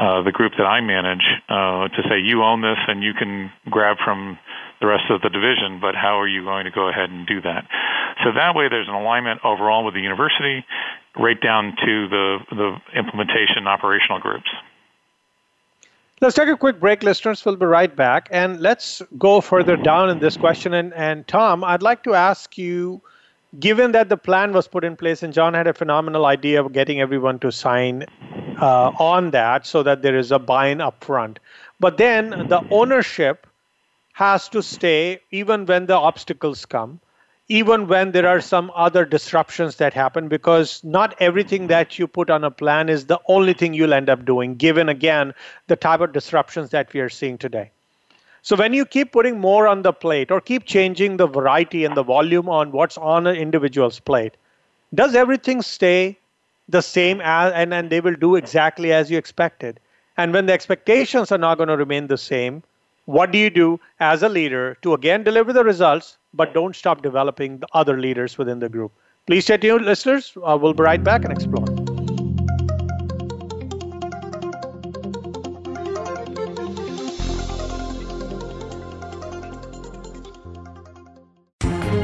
[0.00, 3.52] uh, the group that I manage uh, to say, you own this and you can
[3.68, 4.38] grab from
[4.80, 7.42] the rest of the division, but how are you going to go ahead and do
[7.42, 7.68] that?
[8.24, 10.64] So that way, there's an alignment overall with the university,
[11.18, 14.48] right down to the the implementation operational groups.
[16.22, 17.44] Let's take a quick break, listeners.
[17.44, 18.28] We'll be right back.
[18.30, 20.74] And let's go further down in this question.
[20.74, 23.00] And, and Tom, I'd like to ask you
[23.58, 26.72] given that the plan was put in place and John had a phenomenal idea of
[26.72, 28.06] getting everyone to sign
[28.60, 31.38] uh, on that so that there is a buy in upfront.
[31.80, 33.46] But then the ownership
[34.12, 37.00] has to stay even when the obstacles come
[37.50, 42.30] even when there are some other disruptions that happen because not everything that you put
[42.30, 45.34] on a plan is the only thing you'll end up doing given again
[45.66, 47.70] the type of disruptions that we are seeing today
[48.42, 51.96] so when you keep putting more on the plate or keep changing the variety and
[51.96, 54.36] the volume on what's on an individual's plate
[54.94, 56.18] does everything stay
[56.68, 59.80] the same as and, and they will do exactly as you expected
[60.16, 62.62] and when the expectations are not going to remain the same
[63.06, 67.02] what do you do as a leader to again deliver the results but don't stop
[67.02, 68.92] developing the other leaders within the group.
[69.26, 70.32] Please stay tuned, listeners.
[70.44, 71.89] Uh, we'll be right back and explore.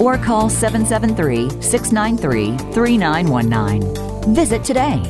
[0.00, 4.34] or call 773 693 3919.
[4.34, 5.00] Visit today.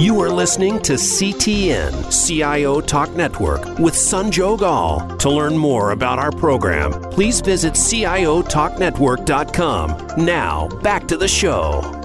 [0.00, 5.18] You are listening to CTN CIO Talk Network with Sanjog Aul.
[5.18, 10.24] To learn more about our program, please visit CIOTalkNetwork.com.
[10.24, 11.99] Now, back to the show.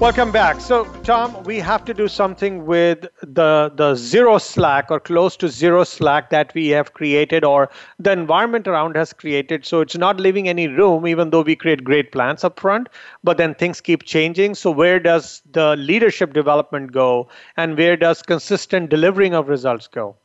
[0.00, 0.60] Welcome back.
[0.60, 5.48] So, Tom, we have to do something with the the zero slack or close to
[5.48, 9.64] zero slack that we have created or the environment around has created.
[9.64, 12.88] So it's not leaving any room, even though we create great plans up front.
[13.22, 14.56] But then things keep changing.
[14.56, 20.16] So where does the leadership development go, and where does consistent delivering of results go?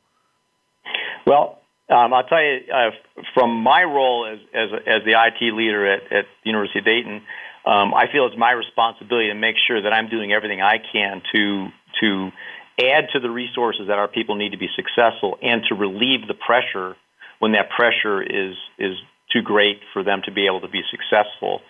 [1.27, 2.89] Well, um, I'll tell you uh,
[3.36, 7.21] from my role as as, as the IT leader at, at the University of Dayton
[7.65, 11.22] um, I feel it's my responsibility to make sure that I'm doing everything I can
[11.34, 11.67] to
[12.02, 12.32] to
[12.80, 16.34] add to the resources that our people need to be successful and to relieve the
[16.34, 16.95] pressure
[17.39, 18.95] when that pressure is is
[19.32, 21.62] too great for them to be able to be successful.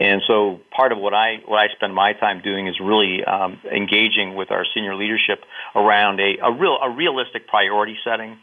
[0.00, 3.58] And so part of what I what I spend my time doing is really um,
[3.64, 5.42] engaging with our senior leadership
[5.74, 8.38] around a, a real a realistic priority setting.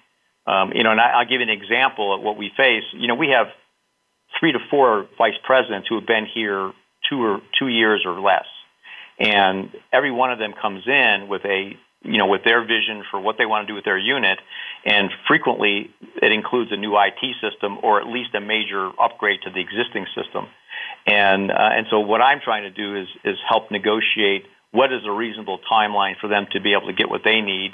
[0.47, 2.83] Um, you know, and I, will give you an example of what we face.
[2.93, 3.47] You know, we have
[4.39, 6.71] three to four vice presidents who have been here
[7.09, 8.45] two or two years or less,
[9.19, 13.19] and every one of them comes in with a you know with their vision for
[13.19, 14.39] what they want to do with their unit,
[14.85, 15.89] and frequently
[16.21, 20.05] it includes a new IT system or at least a major upgrade to the existing
[20.15, 20.47] system,
[21.07, 25.01] and uh, and so what I'm trying to do is is help negotiate what is
[25.05, 27.71] a reasonable timeline for them to be able to get what they need,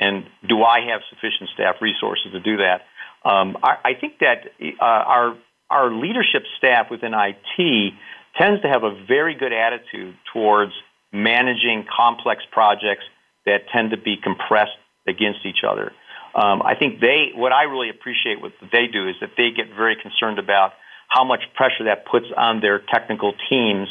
[0.00, 2.82] and do I have sufficient staff resources to do that?
[3.24, 5.36] Um, I, I think that uh, our
[5.70, 7.94] our leadership staff within IT
[8.38, 10.72] tends to have a very good attitude towards
[11.12, 13.04] managing complex projects
[13.46, 14.76] that tend to be compressed
[15.06, 15.92] against each other.
[16.34, 19.74] Um, I think they, what I really appreciate what they do is that they get
[19.76, 20.72] very concerned about
[21.08, 23.88] how much pressure that puts on their technical teams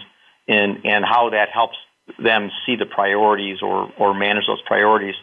[0.48, 1.78] and, and how that helps
[2.22, 5.16] them see the priorities or, or manage those priorities.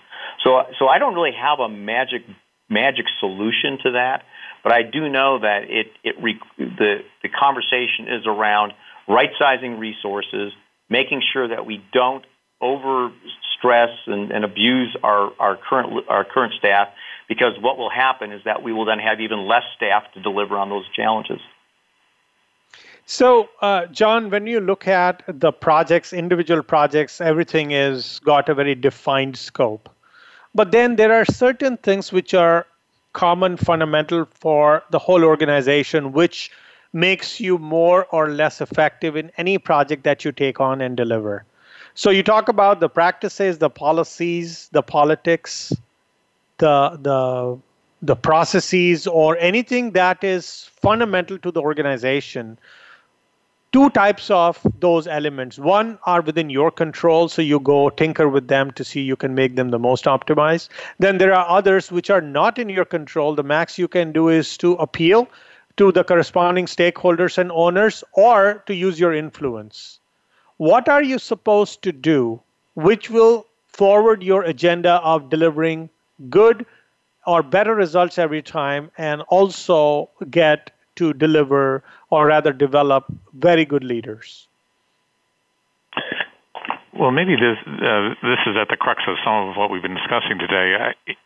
[0.43, 2.23] So, so I don't really have a magic
[2.71, 4.23] magic solution to that,
[4.63, 6.15] but I do know that it, it
[6.57, 8.73] the, the conversation is around
[9.09, 10.53] right sizing resources,
[10.89, 12.25] making sure that we don't
[12.61, 13.11] over
[13.57, 16.89] stress and, and abuse our, our current our current staff
[17.29, 20.59] because what will happen is that we will then have even less staff to deliver
[20.59, 21.41] on those challenges.
[23.07, 28.55] So, uh, John, when you look at the projects, individual projects, everything is got a
[28.55, 29.89] very defined scope.
[30.55, 32.67] But then there are certain things which are
[33.13, 36.51] common, fundamental for the whole organization, which
[36.93, 41.45] makes you more or less effective in any project that you take on and deliver.
[41.95, 45.73] So you talk about the practices, the policies, the politics,
[46.59, 47.59] the the
[48.03, 52.59] the processes, or anything that is fundamental to the organization
[53.73, 55.59] two types of those elements.
[55.59, 59.35] One are within your control, so you go tinker with them to see you can
[59.35, 60.69] make them the most optimized.
[60.99, 63.35] Then there are others which are not in your control.
[63.35, 65.29] The max you can do is to appeal
[65.81, 69.99] to the corresponding stakeholders and owners or to use your influence.
[70.59, 72.43] What are you supposed to do
[72.75, 75.89] which will forward your agenda of delivering
[76.29, 76.67] good
[77.27, 83.83] or better results every time and also get to deliver or rather develop very good
[83.83, 84.49] leaders?
[86.93, 89.97] Well, maybe this uh, this is at the crux of some of what we've been
[89.97, 90.77] discussing today.
[90.77, 91.17] I,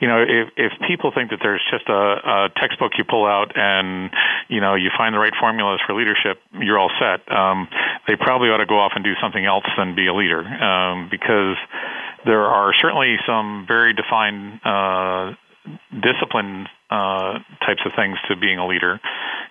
[0.00, 3.56] you know, if if people think that there's just a, a textbook you pull out
[3.56, 4.10] and
[4.48, 7.24] you know you find the right formulas for leadership, you're all set.
[7.32, 7.68] Um,
[8.06, 11.08] they probably ought to go off and do something else than be a leader, um,
[11.10, 11.56] because
[12.26, 15.32] there are certainly some very defined uh,
[16.02, 19.00] discipline uh, types of things to being a leader,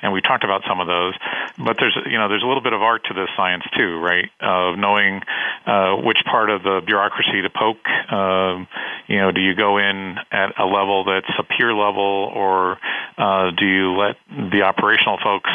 [0.01, 1.13] and we talked about some of those.
[1.57, 4.31] But there's you know there's a little bit of art to this science too, right?
[4.39, 5.21] Of knowing
[5.67, 7.83] uh, which part of the bureaucracy to poke.
[8.11, 8.67] Um,
[9.07, 12.77] you know, do you go in at a level that's a peer level, or
[13.17, 15.51] uh, do you let the operational folks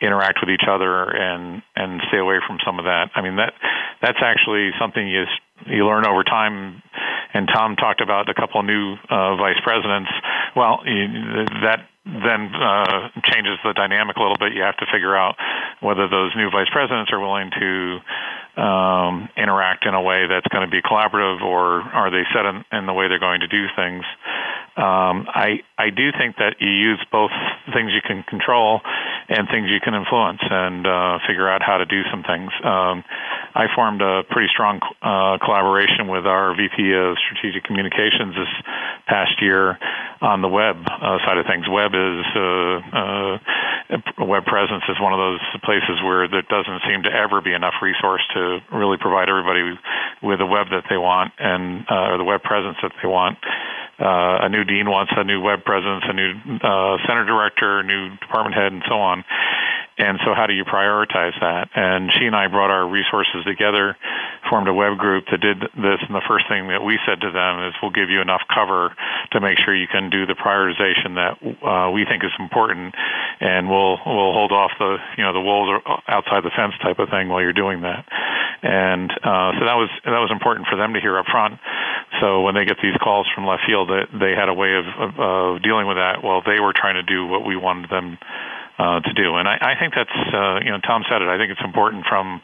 [0.00, 3.10] interact with each other and and stay away from some of that?
[3.14, 3.54] I mean that
[4.02, 5.24] that's actually something you
[5.66, 6.82] you learn over time.
[7.34, 10.10] And Tom talked about a couple of new uh, vice presidents.
[10.56, 14.54] Well, that then uh, changes the dynamic a little bit.
[14.54, 15.36] You have to figure out
[15.80, 17.98] whether those new vice presidents are willing to
[18.58, 22.64] um, interact in a way that's going to be collaborative, or are they set in,
[22.72, 24.04] in the way they're going to do things?
[24.78, 27.32] Um, I I do think that you use both
[27.74, 28.80] things you can control
[29.28, 32.50] and things you can influence, and uh, figure out how to do some things.
[32.62, 33.02] Um,
[33.54, 38.54] I formed a pretty strong uh, collaboration with our VP of Strategic Communications this
[39.06, 39.78] past year
[40.22, 41.66] on the web uh, side of things.
[41.68, 43.38] Web is uh, uh,
[44.24, 47.74] web presence is one of those places where there doesn't seem to ever be enough
[47.82, 49.62] resource to really provide everybody
[50.22, 53.38] with the web that they want and uh, or the web presence that they want.
[53.98, 56.30] Uh, a new dean wants a new web presence, a new
[56.62, 59.24] uh, center director, a new department head, and so on.
[59.98, 61.70] And so, how do you prioritize that?
[61.74, 63.96] And she and I brought our resources together,
[64.48, 65.98] formed a web group that did this.
[66.06, 68.94] And the first thing that we said to them is, "We'll give you enough cover
[69.32, 71.34] to make sure you can do the prioritization that
[71.66, 72.94] uh, we think is important,
[73.40, 77.10] and we'll we'll hold off the you know the wolves outside the fence type of
[77.10, 78.06] thing while you're doing that."
[78.62, 81.58] And uh, so that was that was important for them to hear up front.
[82.20, 84.86] So when they get these calls from left field, they, they had a way of,
[84.98, 88.18] of, of dealing with that while they were trying to do what we wanted them
[88.78, 89.34] uh, to do.
[89.36, 91.28] And I, I think that's, uh, you know, Tom said it.
[91.28, 92.40] I think it's important from,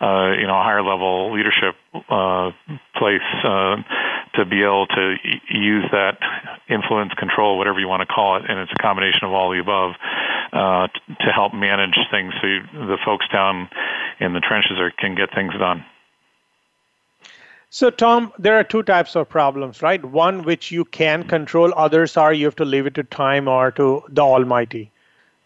[0.00, 1.74] uh, you know, a higher level leadership
[2.08, 2.50] uh,
[2.94, 3.76] place uh,
[4.34, 5.16] to be able to
[5.50, 6.18] use that
[6.68, 9.58] influence, control, whatever you want to call it, and it's a combination of all the
[9.58, 9.92] above
[10.52, 10.86] uh,
[11.20, 13.68] to help manage things so you, the folks down
[14.20, 15.84] in the trenches are, can get things done.
[17.70, 20.04] So, Tom, there are two types of problems, right?
[20.04, 23.70] One which you can control, others are you have to leave it to time or
[23.72, 24.92] to the Almighty.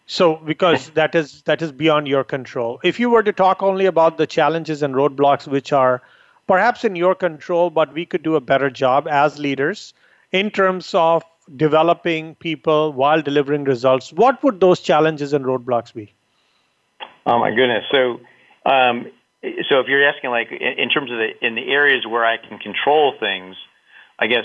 [0.07, 2.80] So because that is that is beyond your control.
[2.84, 6.02] If you were to talk only about the challenges and roadblocks which are
[6.46, 9.94] perhaps in your control, but we could do a better job as leaders
[10.30, 16.12] in terms of developing people while delivering results, what would those challenges and roadblocks be?
[17.24, 17.84] Oh my goodness.
[17.90, 18.20] So
[18.64, 19.11] um,
[19.68, 22.59] so if you're asking like in, terms of the in the areas where I can
[22.59, 23.57] control things,
[24.18, 24.44] I guess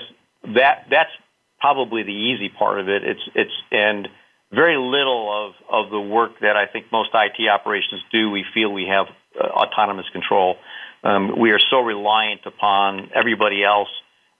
[0.56, 1.12] that that's
[1.60, 3.04] probably the easy part of it.
[3.04, 4.08] It's it's and
[4.52, 8.72] very little of, of the work that I think most IT operations do, we feel
[8.72, 9.08] we have
[9.40, 10.58] uh, autonomous control.
[11.04, 13.90] Um, we are so reliant upon everybody else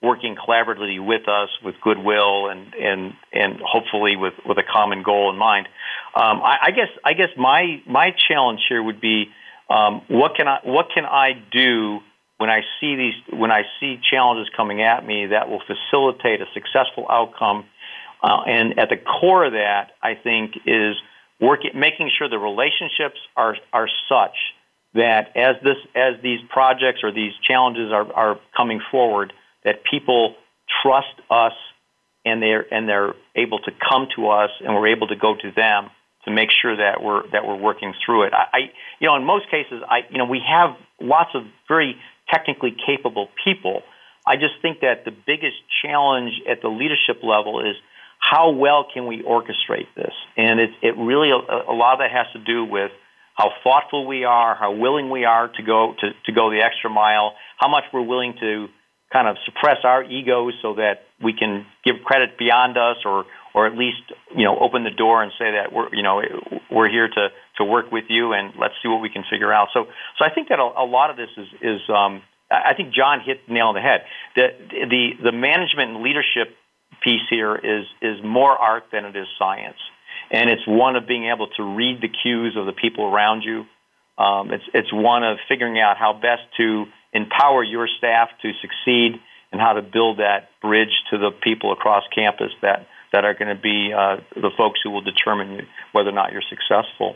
[0.02, 5.30] working collaboratively with us with goodwill and, and, and hopefully with, with a common goal
[5.30, 5.68] in mind.
[6.14, 9.26] Um, I, I, guess, I guess my, my challenge here would be
[9.70, 12.00] um, what, can I, what can I do
[12.42, 16.46] when I see these when I see challenges coming at me that will facilitate a
[16.52, 17.66] successful outcome
[18.22, 20.94] Uh, and at the core of that, I think, is
[21.40, 24.36] working, making sure the relationships are are such
[24.94, 29.32] that as this as these projects or these challenges are, are coming forward,
[29.64, 30.36] that people
[30.82, 31.52] trust us
[32.24, 35.50] and they're and they're able to come to us and we're able to go to
[35.54, 35.90] them
[36.24, 38.32] to make sure that we're that we're working through it.
[38.32, 38.58] I, I
[39.00, 41.96] you know in most cases I you know we have lots of very
[42.32, 43.82] technically capable people.
[44.24, 47.74] I just think that the biggest challenge at the leadership level is
[48.32, 50.14] how well can we orchestrate this?
[50.38, 52.90] And it, it really, a, a lot of that has to do with
[53.34, 56.88] how thoughtful we are, how willing we are to go, to, to go the extra
[56.88, 58.68] mile, how much we're willing to
[59.12, 63.66] kind of suppress our egos so that we can give credit beyond us or, or
[63.66, 64.00] at least,
[64.34, 66.22] you know, open the door and say that we're, you know,
[66.70, 67.28] we're here to,
[67.58, 69.68] to work with you and let's see what we can figure out.
[69.74, 69.84] So,
[70.18, 73.20] so I think that a, a lot of this is, is, um, I think John
[73.20, 74.04] hit the nail on the head.
[74.36, 74.48] The,
[74.88, 76.56] the, the management and leadership
[77.02, 79.78] piece here is is more art than it is science,
[80.30, 83.64] and it's one of being able to read the cues of the people around you.
[84.18, 89.20] Um, it's it's one of figuring out how best to empower your staff to succeed
[89.52, 93.54] and how to build that bridge to the people across campus that that are going
[93.54, 97.14] to be uh, the folks who will determine whether or not you're successful.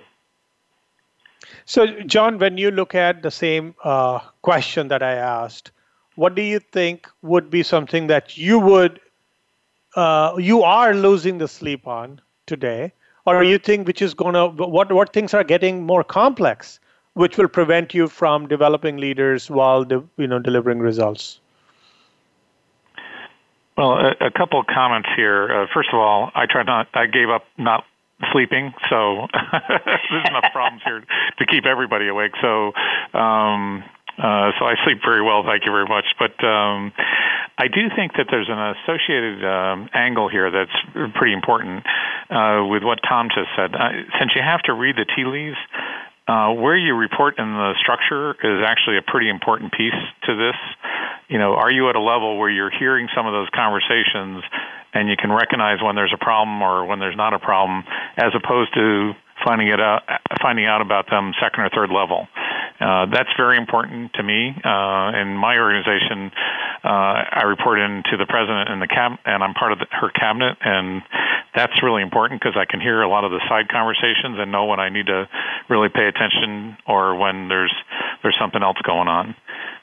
[1.64, 5.70] So, John, when you look at the same uh, question that I asked,
[6.14, 9.00] what do you think would be something that you would
[9.96, 12.92] uh, you are losing the sleep on today,
[13.24, 16.78] or you think which is going to what what things are getting more complex,
[17.14, 21.40] which will prevent you from developing leaders while de, you know delivering results?
[23.76, 25.52] Well, a, a couple of comments here.
[25.52, 26.88] Uh, first of all, I tried not.
[26.94, 27.84] I gave up not
[28.32, 29.26] sleeping, so
[29.68, 31.04] there's enough problems here
[31.38, 32.32] to keep everybody awake.
[32.40, 32.72] So
[33.12, 33.84] um,
[34.18, 36.06] uh, so I sleep very well, thank you very much.
[36.18, 36.92] But um,
[37.58, 40.76] I do think that there's an associated um, angle here that's
[41.16, 41.84] pretty important
[42.28, 43.72] uh, with what Tom just said.
[43.74, 45.56] Uh, since you have to read the tea leaves,
[46.28, 50.58] uh, where you report in the structure is actually a pretty important piece to this.
[51.28, 54.44] You know, are you at a level where you're hearing some of those conversations
[54.92, 57.84] and you can recognize when there's a problem or when there's not a problem,
[58.16, 59.12] as opposed to
[59.46, 60.02] finding it out,
[60.42, 62.26] finding out about them second or third level.
[62.80, 64.50] Uh, that's very important to me.
[64.50, 66.30] Uh, in my organization,
[66.84, 69.86] uh, I report in to the president and the cab, and I'm part of the,
[69.92, 71.02] her cabinet, and
[71.54, 74.66] that's really important because I can hear a lot of the side conversations and know
[74.66, 75.28] when I need to
[75.70, 77.72] really pay attention or when there's
[78.22, 79.34] there's something else going on.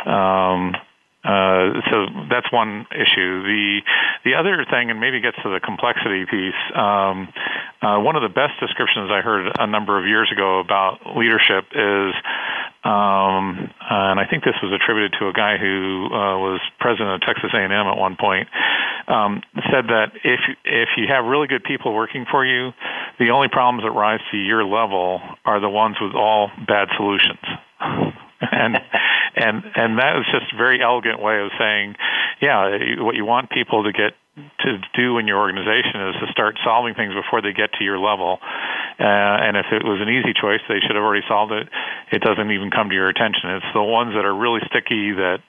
[0.05, 0.76] Um,
[1.24, 3.43] uh, so that's one issue.
[3.43, 3.80] The
[4.26, 6.59] the other thing, and maybe gets to the complexity piece.
[6.76, 7.32] Um,
[7.82, 11.63] uh, one of the best descriptions I heard a number of years ago about leadership
[11.71, 12.11] is,
[12.84, 17.21] um, and I think this was attributed to a guy who uh, was president of
[17.21, 18.49] Texas A&M at one point.
[19.07, 22.71] Um, said that if if you have really good people working for you,
[23.19, 27.43] the only problems that rise to your level are the ones with all bad solutions.
[28.52, 28.78] And
[29.36, 31.96] and and that was just a very elegant way of saying,
[32.41, 36.58] yeah, what you want people to get to do in your organization is to start
[36.66, 38.41] solving things before they get to your level.
[38.98, 41.70] Uh, and if it was an easy choice, they should have already solved it.
[42.10, 43.62] It doesn't even come to your attention.
[43.62, 45.46] It's the ones that are really sticky that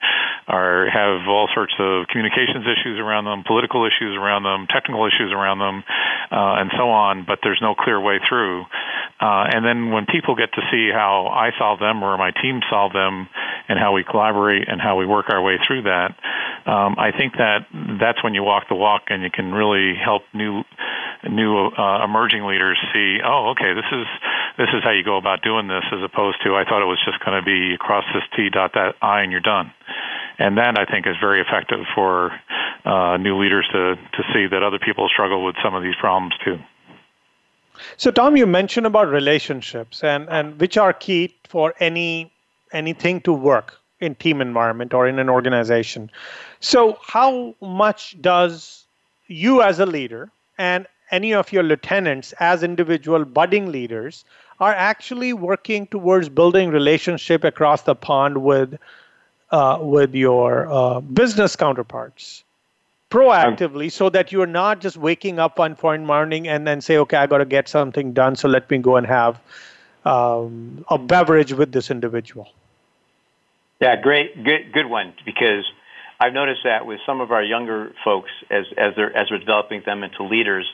[0.47, 5.33] are have all sorts of communications issues around them, political issues around them, technical issues
[5.33, 5.81] around them,
[6.29, 7.25] uh, and so on.
[7.25, 8.65] But there's no clear way through.
[9.19, 12.59] Uh, and then when people get to see how I solve them or my team
[12.69, 13.27] solve them,
[13.67, 16.15] and how we collaborate and how we work our way through that,
[16.65, 17.65] um, I think that
[17.99, 20.63] that's when you walk the walk and you can really help new
[21.29, 24.05] new uh, emerging leaders see, oh, okay, this is
[24.57, 27.01] this is how you go about doing this, as opposed to I thought it was
[27.05, 29.71] just going to be cross this T dot that I and you're done.
[30.37, 32.31] And that I think is very effective for
[32.83, 36.33] uh, new leaders to to see that other people struggle with some of these problems
[36.43, 36.59] too.
[37.97, 42.31] So Tom, you mentioned about relationships and, and which are key for any
[42.73, 46.11] anything to work in team environment or in an organization.
[46.59, 48.85] So how much does
[49.27, 54.25] you as a leader and any of your lieutenants as individual budding leaders
[54.59, 58.77] are actually working towards building relationship across the pond with
[59.51, 62.43] uh, with your uh, business counterparts
[63.15, 67.17] proactively so that you're not just waking up one fine morning and then say okay
[67.17, 69.39] i got to get something done so let me go and have
[70.03, 72.49] um, a beverage with this individual
[73.79, 75.63] yeah great good good one because
[76.19, 79.81] i've noticed that with some of our younger folks as as they're as we're developing
[79.85, 80.65] them into leaders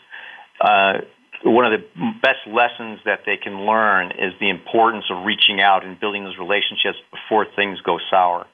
[0.60, 1.00] uh,
[1.44, 1.86] one of the
[2.22, 6.38] best lessons that they can learn is the importance of reaching out and building those
[6.38, 8.46] relationships before things go sour.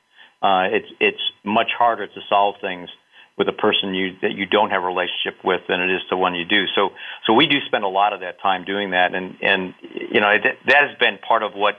[0.42, 2.90] Uh, it's it's much harder to solve things
[3.38, 6.18] with a person you that you don't have a relationship with than it is to
[6.18, 6.66] one you do.
[6.76, 6.90] So
[7.26, 10.34] so we do spend a lot of that time doing that, and and you know
[10.44, 11.76] that, that has been part of what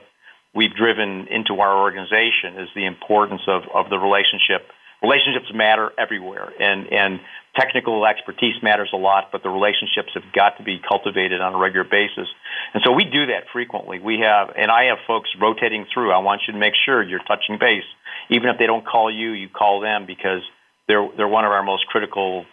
[0.55, 4.67] we've driven into our organization is the importance of of the relationship.
[5.01, 7.19] Relationships matter everywhere, and and
[7.57, 11.57] technical expertise matters a lot, but the relationships have got to be cultivated on a
[11.57, 12.27] regular basis.
[12.73, 13.99] And so we do that frequently.
[13.99, 16.11] We have, and I have folks rotating through.
[16.11, 17.87] I want you to make sure you're touching base,
[18.29, 20.41] even if they don't call you, you call them because
[20.89, 22.45] they're they're one of our most critical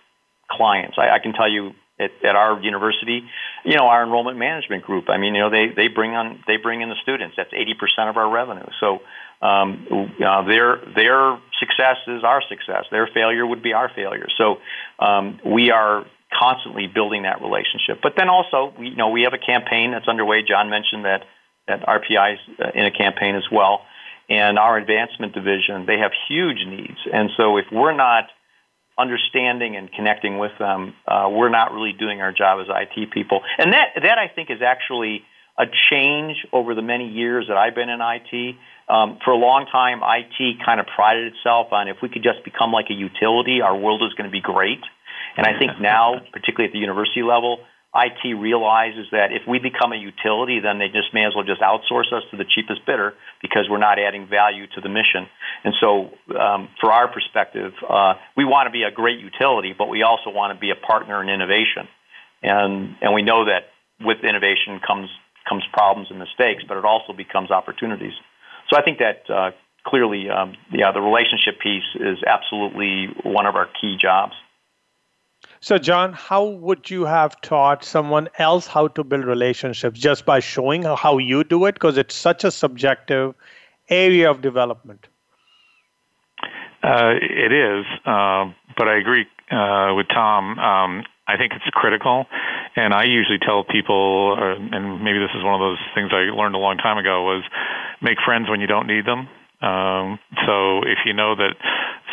[0.48, 0.96] clients.
[0.98, 3.22] I, I can tell you at, at our university,
[3.64, 5.08] you know, our enrollment management group.
[5.08, 7.34] I mean, you know, they they bring on they bring in the students.
[7.36, 8.68] That's eighty percent of our revenue.
[8.78, 9.00] So
[9.42, 12.84] um, uh, their their success is our success.
[12.92, 14.28] Their failure would be our failure.
[14.38, 14.58] So
[15.00, 16.04] um, we are
[16.38, 18.00] constantly building that relationship.
[18.02, 20.42] But then also, we, you know, we have a campaign that's underway.
[20.46, 21.24] John mentioned that
[21.66, 23.80] that RPI is uh, in a campaign as well
[24.28, 26.98] and our advancement division, they have huge needs.
[27.12, 28.24] And so if we're not
[28.98, 33.42] understanding and connecting with them, uh, we're not really doing our job as IT people.
[33.58, 35.22] And that, that I think is actually
[35.58, 38.56] a change over the many years that I've been in IT.
[38.88, 42.44] Um, for a long time, IT kind of prided itself on if we could just
[42.44, 44.80] become like a utility, our world is going to be great.
[45.36, 47.60] And I think now, particularly at the university level,
[47.94, 51.62] IT realizes that if we become a utility, then they just may as well just
[51.62, 55.26] outsource us to the cheapest bidder because we're not adding value to the mission.
[55.64, 59.88] And so, um, for our perspective, uh, we want to be a great utility, but
[59.88, 61.88] we also want to be a partner in innovation.
[62.42, 65.08] And and we know that with innovation comes
[65.48, 68.12] comes problems and mistakes, but it also becomes opportunities.
[68.68, 69.50] So I think that uh,
[69.86, 74.34] clearly, um, yeah, the relationship piece is absolutely one of our key jobs.
[75.60, 80.40] So, John, how would you have taught someone else how to build relationships just by
[80.40, 81.74] showing how you do it?
[81.74, 83.34] Because it's such a subjective
[83.88, 85.06] area of development.
[86.82, 88.46] Uh, it is, uh,
[88.76, 90.58] but I agree uh, with Tom.
[90.58, 92.26] Um, I think it's critical,
[92.76, 96.30] and I usually tell people, uh, and maybe this is one of those things I
[96.30, 97.42] learned a long time ago, was
[98.00, 99.28] make friends when you don't need them.
[99.60, 101.56] Um, so if you know that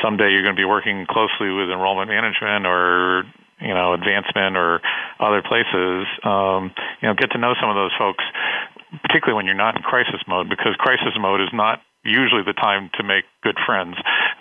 [0.02, 3.24] someday you're going to be working closely with enrollment management or
[3.60, 4.82] you know advancement or
[5.20, 6.72] other places, um,
[7.02, 8.24] you know get to know some of those folks,
[9.04, 12.90] particularly when you're not in crisis mode, because crisis mode is not usually the time
[12.96, 13.96] to make good friends.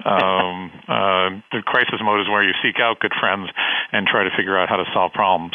[0.05, 3.51] Um, uh, the crisis mode is where you seek out good friends
[3.93, 5.53] and try to figure out how to solve problems.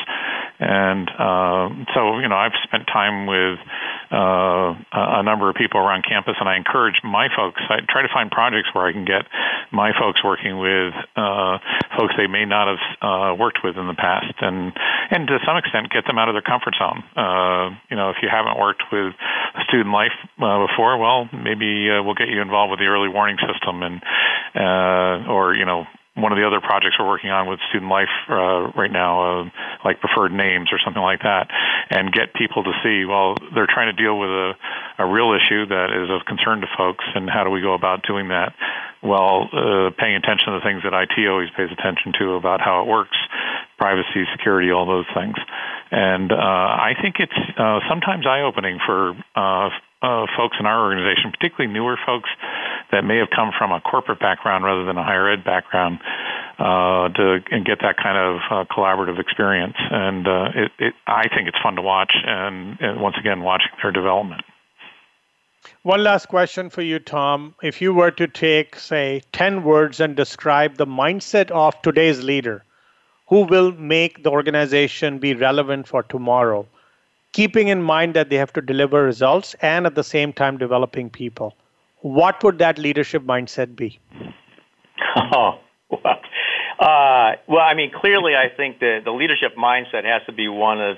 [0.60, 3.60] And uh, so, you know, I've spent time with
[4.12, 7.62] uh, a number of people around campus, and I encourage my folks.
[7.70, 9.28] I try to find projects where I can get
[9.72, 11.60] my folks working with uh,
[11.98, 14.74] folks they may not have uh, worked with in the past, and
[15.12, 17.04] and to some extent get them out of their comfort zone.
[17.16, 19.14] Uh, you know, if you haven't worked with
[19.68, 23.84] student life uh, before, well, maybe we'll get you involved with the early warning system,
[23.84, 24.02] and
[24.56, 25.86] uh, or you know
[26.18, 29.50] one of the other projects we're working on with student life uh, right now, uh,
[29.86, 31.48] like preferred names or something like that,
[31.94, 34.52] and get people to see, well, they're trying to deal with a,
[34.98, 38.02] a real issue that is of concern to folks, and how do we go about
[38.02, 38.58] doing that?
[39.06, 42.82] Well, uh, paying attention to the things that IT always pays attention to about how
[42.82, 43.16] it works,
[43.78, 45.38] privacy, security, all those things.
[45.92, 49.70] And uh, I think it's uh, sometimes eye opening for uh,
[50.02, 52.30] uh, folks in our organization, particularly newer folks
[52.98, 56.00] that may have come from a corporate background rather than a higher ed background,
[56.58, 59.76] uh, to and get that kind of uh, collaborative experience.
[59.78, 63.70] And uh, it, it, I think it's fun to watch, and, and once again, watching
[63.84, 64.41] their development.
[65.84, 67.54] One last question for you, Tom.
[67.62, 72.64] If you were to take, say, 10 words and describe the mindset of today's leader,
[73.28, 76.66] who will make the organization be relevant for tomorrow,
[77.34, 81.10] keeping in mind that they have to deliver results and at the same time developing
[81.10, 81.54] people.
[82.02, 84.00] What would that leadership mindset be?
[85.34, 86.20] Oh, well,
[86.80, 90.80] uh, well, I mean, clearly, I think that the leadership mindset has to be one
[90.80, 90.98] of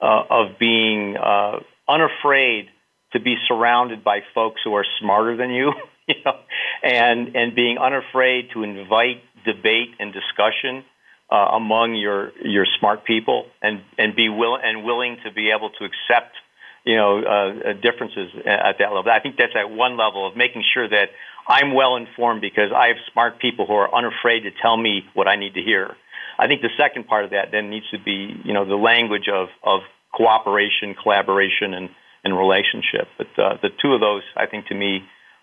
[0.00, 2.68] uh, of being uh, unafraid
[3.12, 5.72] to be surrounded by folks who are smarter than you,
[6.08, 6.38] you know,
[6.82, 10.84] and and being unafraid to invite debate and discussion
[11.30, 15.70] uh, among your your smart people and and be will and willing to be able
[15.70, 16.36] to accept
[16.84, 19.10] you know uh, differences at that level.
[19.10, 21.10] I think that's at one level of making sure that
[21.46, 25.28] I'm well informed because I have smart people who are unafraid to tell me what
[25.28, 25.96] I need to hear.
[26.38, 29.28] I think the second part of that then needs to be you know the language
[29.32, 29.80] of of
[30.12, 31.88] cooperation, collaboration, and
[32.24, 33.08] and relationship.
[33.16, 35.00] But uh, the two of those, I think, to me,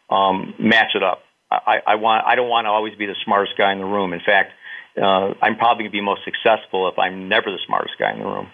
[0.09, 1.19] um, match it up.
[1.51, 4.13] I, I want I don't want to always be the smartest guy in the room.
[4.13, 4.51] In fact
[4.97, 8.19] uh, I'm probably going to be most successful if I'm never the smartest guy in
[8.19, 8.47] the room.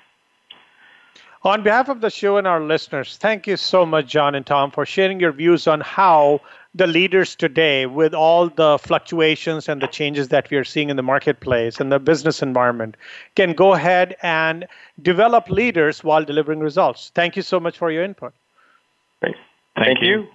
[1.44, 4.70] On behalf of the show and our listeners, thank you so much, John and Tom,
[4.70, 6.42] for sharing your views on how
[6.76, 10.98] the leaders today, with all the fluctuations and the changes that we are seeing in
[10.98, 12.96] the marketplace and the business environment,
[13.36, 14.68] can go ahead and
[15.02, 17.12] develop leaders while delivering results.
[17.16, 18.34] Thank you so much for your input.
[19.20, 19.36] Great.
[19.76, 20.08] Thank, Thank you.
[20.10, 20.28] you.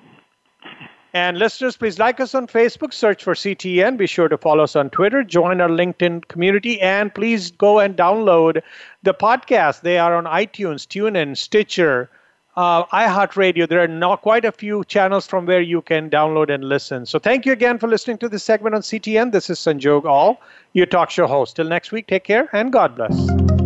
[1.17, 3.97] And listeners, please like us on Facebook, search for CTN.
[3.97, 7.97] Be sure to follow us on Twitter, join our LinkedIn community, and please go and
[7.97, 8.61] download
[9.03, 9.81] the podcast.
[9.81, 12.11] They are on iTunes, TuneIn, Stitcher,
[12.59, 13.67] uh, iHeartRadio.
[13.67, 17.07] There are not quite a few channels from where you can download and listen.
[17.07, 19.33] So thank you again for listening to this segment on CTN.
[19.33, 20.39] This is Sanjog Aul,
[20.75, 21.57] your talk show host.
[21.57, 23.66] Till next week, take care and God bless.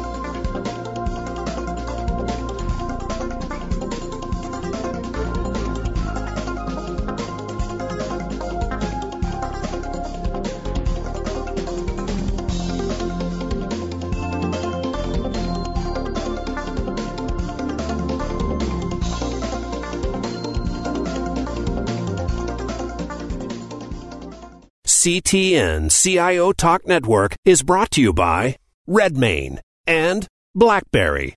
[25.01, 28.55] CTN CIO Talk Network is brought to you by
[28.87, 31.33] RedMane and BlackBerry.